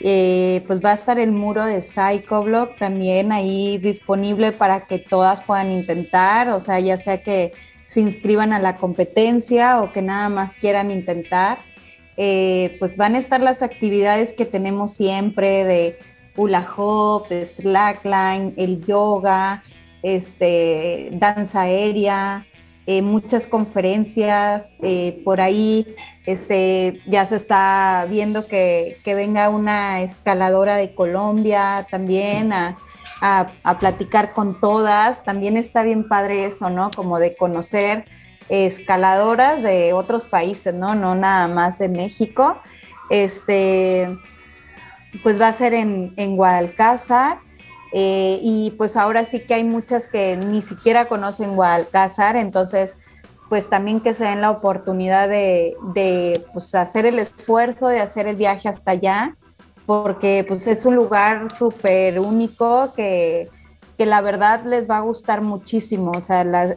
[0.00, 5.40] eh, pues va a estar el muro de Psychoblock también ahí disponible para que todas
[5.42, 7.52] puedan intentar, o sea, ya sea que
[7.86, 11.58] se inscriban a la competencia o que nada más quieran intentar.
[12.16, 15.98] Eh, pues van a estar las actividades que tenemos siempre de
[16.36, 19.62] hula hoop, slackline, el yoga,
[20.02, 22.46] este, danza aérea,
[22.90, 25.94] eh, muchas conferencias, eh, por ahí
[26.24, 32.78] este, ya se está viendo que, venga una escaladora de Colombia también a,
[33.78, 36.90] platicar con todas, también está bien padre eso, ¿no?
[36.90, 38.06] Como de conocer
[38.48, 40.94] escaladoras de otros países, ¿no?
[40.94, 42.58] No nada más de México.
[43.10, 44.16] Este,
[45.22, 47.40] pues va a ser en, en Guadalcázar
[47.92, 52.96] eh, y pues ahora sí que hay muchas que ni siquiera conocen Guadalcázar, entonces
[53.48, 55.74] pues también que se den la oportunidad de,
[56.52, 59.36] pues, hacer el esfuerzo, de hacer el viaje hasta allá,
[59.86, 63.48] porque pues es un lugar súper único que,
[63.96, 66.74] la verdad les va a gustar muchísimo, o sea, la,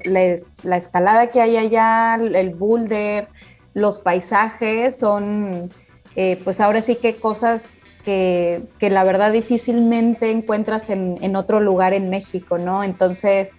[0.78, 3.28] escalada que hay allá, el boulder,
[3.74, 5.72] los paisajes son,
[6.16, 12.10] eh, pues ahora sí que cosas que, la verdad difícilmente encuentras en, otro lugar en
[12.10, 12.84] México, ¿no?
[12.84, 13.54] Entonces,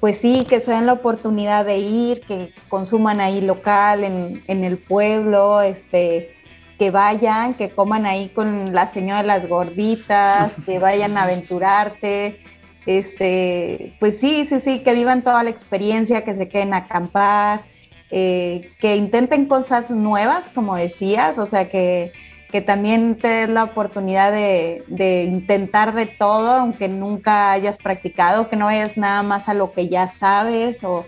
[0.00, 4.78] pues sí, que se den la oportunidad de ir, que consuman ahí local, en, el
[4.78, 6.34] pueblo, este,
[6.78, 12.40] que vayan, que coman ahí con la señora de las gorditas, que vayan a aventurarte,
[12.86, 17.62] este, pues sí, sí, sí, que vivan toda la experiencia, que se queden a acampar,
[18.10, 22.12] eh, que intenten cosas nuevas, como decías, o sea, que,
[22.50, 24.84] que también te des la oportunidad de,
[25.24, 29.88] intentar de todo, aunque nunca hayas practicado, que no vayas nada más a lo que
[29.88, 31.06] ya sabes o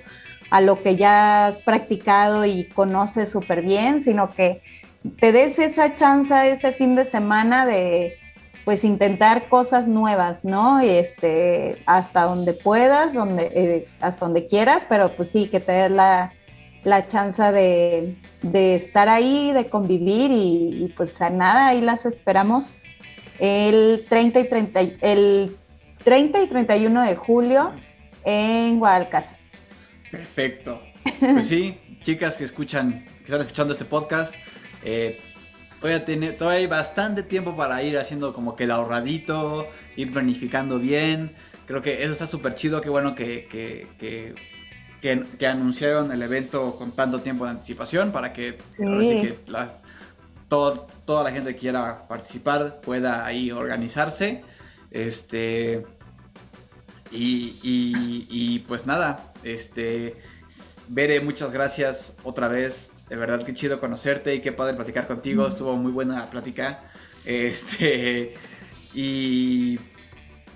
[0.51, 4.62] a lo que ya has practicado y conoces súper bien, sino que
[5.20, 8.16] te des esa chance ese fin de semana de
[8.65, 10.81] pues intentar cosas nuevas, ¿no?
[10.81, 15.90] Este, hasta donde puedas, donde, eh, hasta donde quieras, pero pues sí, que te des
[15.90, 16.35] la,
[16.85, 18.17] la chance de,
[18.75, 22.77] estar ahí, de convivir y, pues a nada, ahí las esperamos
[23.39, 25.57] el 30 y, 30, el
[26.05, 27.73] 30 y 31 de julio
[28.25, 29.39] en Guadalcázar.
[30.11, 30.83] Perfecto.
[31.21, 34.35] Pues sí, chicas que escuchan, que están escuchando este podcast,
[34.85, 35.21] eh,
[35.81, 40.79] todavía, tiene, todavía hay bastante tiempo para ir haciendo como que el ahorradito, ir planificando
[40.79, 41.35] bien.
[41.67, 43.47] Creo que eso está súper chido, qué bueno que,
[45.47, 48.59] anunciaron el evento con tanto tiempo de anticipación para que,
[50.49, 54.43] toda la gente que quiera participar pueda ahí organizarse.
[54.91, 55.87] Este.
[57.11, 60.16] Y, pues nada, este.
[60.89, 62.91] Bere, muchas gracias otra vez.
[63.09, 65.47] De verdad, qué chido conocerte y qué padre platicar contigo.
[65.47, 66.83] Estuvo muy buena la plática.
[67.25, 68.35] Este.
[68.95, 69.79] Y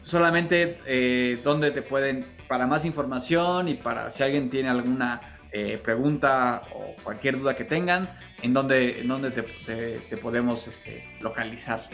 [0.02, 5.80] solamente eh, dónde te pueden para más información y para si alguien tiene alguna eh,
[5.82, 8.10] pregunta o cualquier duda que tengan,
[8.42, 11.88] ¿en dónde, en dónde te, podemos este, localizar?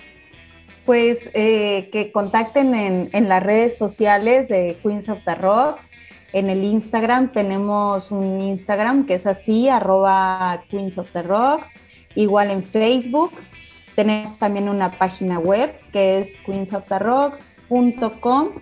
[0.85, 5.93] Pues eh, que contacten en, las redes sociales de Queens of the Rocks.
[6.32, 11.74] En el Instagram tenemos un Instagram que es así, arroba Queens of the Rocks.
[12.16, 13.30] Igual en Facebook.
[13.94, 18.55] Tenemos también una página web que es queensoftheRocks.com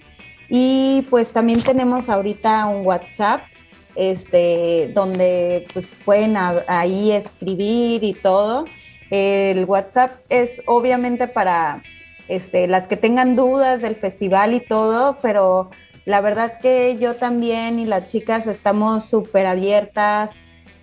[0.49, 3.43] y pues también tenemos ahorita un WhatsApp,
[3.95, 8.67] este, donde pues pueden ahí escribir y todo.
[9.11, 11.83] El WhatsApp es obviamente para
[12.29, 15.71] este, las que tengan dudas del festival y todo, pero
[16.05, 20.35] la verdad que yo también y las chicas estamos súper abiertas,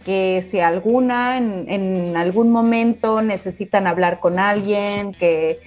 [0.04, 5.62] que si alguna en, en, algún momento necesitan hablar con alguien, que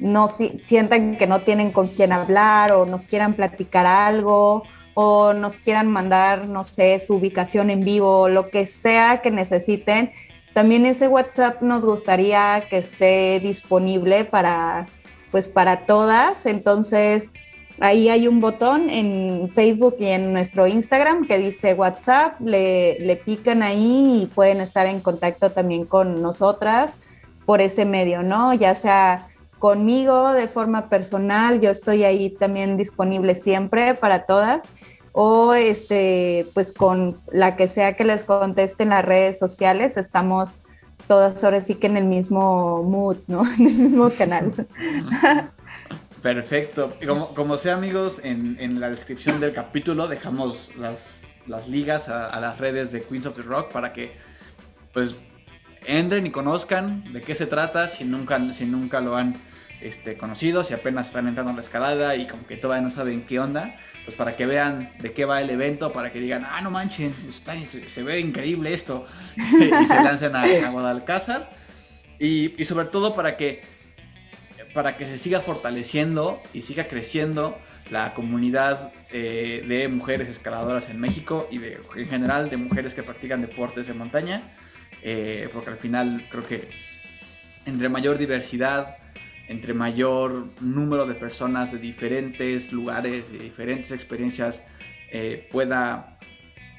[0.00, 4.64] no sientan que no tienen con quién hablar o nos quieran platicar algo
[4.94, 10.12] o nos quieran mandar, no sé, su ubicación en vivo, lo que sea que necesiten.
[10.52, 14.88] También ese WhatsApp nos gustaría que esté disponible para,
[15.30, 16.44] pues para todas.
[16.46, 17.30] Entonces,
[17.78, 23.16] ahí hay un botón en Facebook y en nuestro Instagram que dice WhatsApp, le, le
[23.16, 26.96] pican ahí y pueden estar en contacto también con nosotras
[27.46, 28.52] por ese medio, ¿no?
[28.54, 29.29] Ya sea
[29.60, 34.64] conmigo de forma personal, yo estoy ahí también disponible siempre para todas
[35.12, 40.54] o este pues con la que sea que les conteste en las redes sociales, estamos
[41.06, 43.42] todas ahora sí que en el mismo mood, ¿no?
[43.58, 44.66] En el mismo canal.
[46.22, 46.96] Perfecto.
[47.06, 52.58] Como, como sea, amigos, en, la descripción del capítulo dejamos las, las ligas a, las
[52.58, 54.12] redes de Queens of the Rock para que
[54.92, 55.14] pues
[55.86, 59.49] entren y conozcan de qué se trata si nunca, si nunca lo han
[59.80, 63.22] este, conocido, si apenas están entrando en la escalada y como que todavía no saben
[63.22, 66.60] qué onda, pues para que vean de qué va el evento, para que digan, ah,
[66.62, 67.14] no manchen,
[67.86, 71.50] se, ve increíble esto, y se lancen a, a Guadalcázar.
[72.18, 73.62] Y, y sobre todo para que
[74.74, 77.58] para que se siga fortaleciendo y siga creciendo
[77.90, 83.02] la comunidad eh, de mujeres escaladoras en México y de, en general de mujeres que
[83.02, 84.42] practican deportes de montaña,
[85.02, 86.68] eh, porque al final creo que
[87.66, 88.96] entre mayor diversidad,
[89.50, 94.62] entre mayor número de personas de diferentes lugares, de diferentes experiencias,
[95.10, 96.18] eh, pueda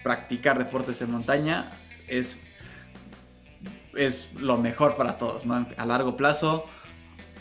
[0.06, 1.69] practicar deportes de montaña,
[2.07, 2.39] es,
[3.93, 5.68] es lo mejor para todos, ¿no?
[5.76, 6.65] A largo plazo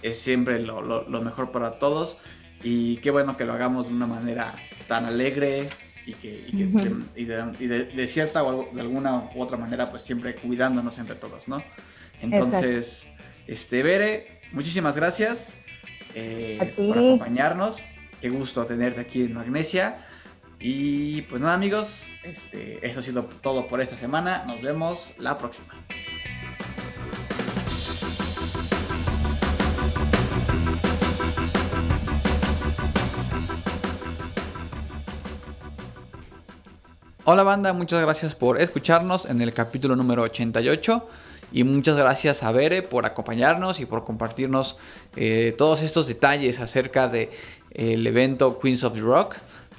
[0.02, 2.16] es siempre lo, mejor para todos.
[2.64, 4.52] Y qué bueno que lo hagamos de una manera
[4.88, 5.70] tan alegre
[6.06, 6.44] y que,
[7.14, 11.62] y de, cierta o de alguna u otra manera, pues siempre cuidándonos entre todos, ¿no?
[12.20, 13.08] Entonces,
[13.46, 15.58] este, Bere, muchísimas gracias
[16.14, 17.82] eh, por acompañarnos.
[18.20, 19.98] Qué gusto tenerte aquí en Magnesia.
[20.58, 24.44] Y pues nada, amigos, este, esto ha sido todo por esta semana.
[24.46, 25.74] Nos vemos la próxima.
[37.24, 41.08] Hola banda, muchas gracias por escucharnos en el capítulo número 88
[41.52, 44.76] y muchas gracias a Bere por acompañarnos y por compartirnos
[45.16, 47.28] eh, todos estos detalles acerca del
[47.74, 49.36] de, evento Queens of the Rock.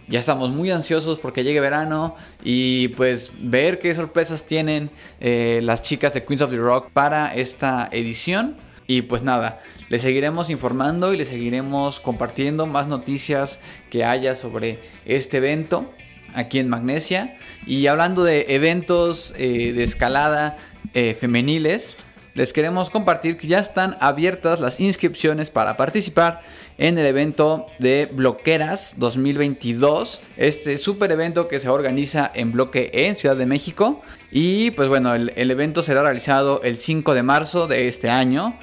[0.07, 4.91] Ya estamos muy ansiosos porque llegue verano y pues ver qué sorpresas tienen
[5.21, 8.57] eh, las chicas de Queens of the Rock para esta edición.
[8.87, 14.79] Y pues nada, les seguiremos informando y les seguiremos compartiendo más noticias que haya sobre
[15.05, 15.89] este evento
[16.33, 17.37] aquí en Magnesia.
[17.65, 20.57] Y hablando de eventos eh, de escalada
[20.93, 21.95] eh, femeniles,
[22.33, 26.41] les queremos compartir que ya están abiertas las inscripciones para participar
[26.77, 30.21] en el evento de Bloqueras 2022.
[30.37, 34.01] Este super evento que se organiza en Bloque E en Ciudad de México.
[34.31, 38.57] Y pues bueno, el, el evento será realizado el 5 de marzo de este año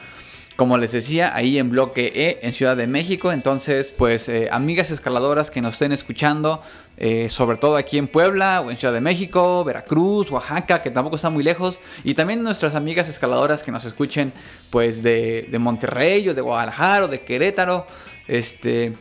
[0.59, 3.31] como les decía, ahí en Bloque E, en Ciudad de México.
[3.31, 6.65] Entonces, pues, eh, amigas escaladoras que nos estén escuchando,
[6.97, 11.15] eh, sobre todo aquí en Puebla o en Ciudad de México, Veracruz, Oaxaca, que tampoco
[11.15, 11.79] está muy lejos.
[12.03, 14.33] Y también nuestras amigas escaladoras que nos escuchen,
[14.71, 17.87] pues, de, Monterrey o de Guadalajara o de Querétaro.
[18.27, 18.95] Este,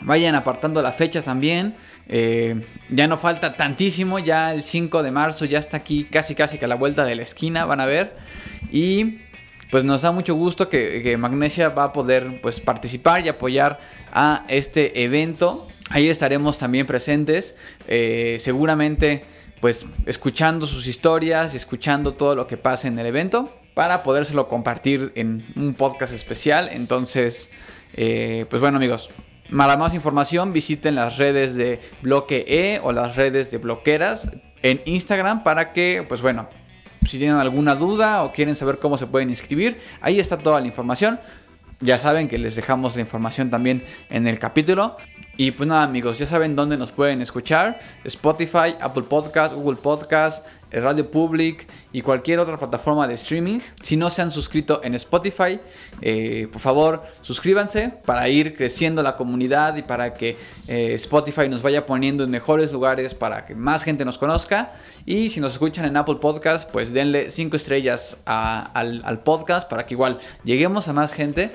[0.00, 1.76] vayan apartando la fecha también.
[2.08, 6.56] Eh, ya no falta tantísimo, ya el 5 de marzo ya está aquí casi casi
[6.56, 8.16] que a la vuelta de la esquina, van a ver.
[8.72, 9.25] Y
[9.70, 13.80] pues nos da mucho gusto que, Magnesia va a poder pues, participar y apoyar
[14.12, 15.66] a este evento.
[15.90, 17.54] Ahí estaremos también presentes,
[17.86, 19.24] eh, seguramente
[19.60, 24.48] pues escuchando sus historias y escuchando todo lo que pasa en el evento para podérselo
[24.48, 26.68] compartir en un podcast especial.
[26.72, 27.50] Entonces,
[27.94, 29.10] eh, pues bueno amigos,
[29.54, 34.28] para más información visiten las redes de Bloque E o las redes de Bloqueras
[34.62, 36.48] en Instagram para que, pues bueno,
[37.08, 40.66] si tienen alguna duda o quieren saber cómo se pueden inscribir, ahí está toda la
[40.66, 41.20] información.
[41.80, 44.96] Ya saben que les dejamos la información también en el capítulo.
[45.38, 47.78] Y pues nada amigos, ya saben dónde nos pueden escuchar.
[48.04, 50.42] Spotify, Apple Podcast, Google Podcast,
[50.72, 53.58] Radio Public y cualquier otra plataforma de streaming.
[53.82, 55.60] Si no se han suscrito en Spotify,
[56.00, 60.38] eh, por favor suscríbanse para ir creciendo la comunidad y para que
[60.68, 64.72] eh, Spotify nos vaya poniendo en mejores lugares para que más gente nos conozca.
[65.04, 69.84] Y si nos escuchan en Apple Podcast, pues denle 5 estrellas al, al podcast para
[69.84, 71.52] que igual lleguemos a más gente.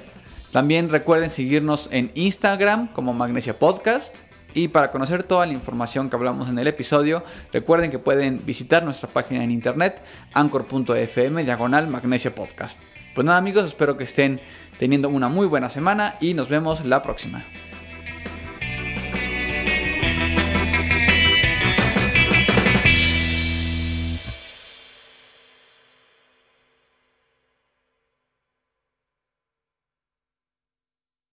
[0.51, 4.19] También recuerden seguirnos en Instagram como Magnesia Podcast.
[4.53, 7.23] Y para conocer toda la información que hablamos en el episodio,
[7.53, 10.03] recuerden que pueden visitar nuestra página en internet
[10.33, 12.81] anchor.fm diagonal magnesia podcast.
[13.15, 14.41] Pues nada amigos, espero que estén
[14.77, 17.45] teniendo una muy buena semana y nos vemos la próxima.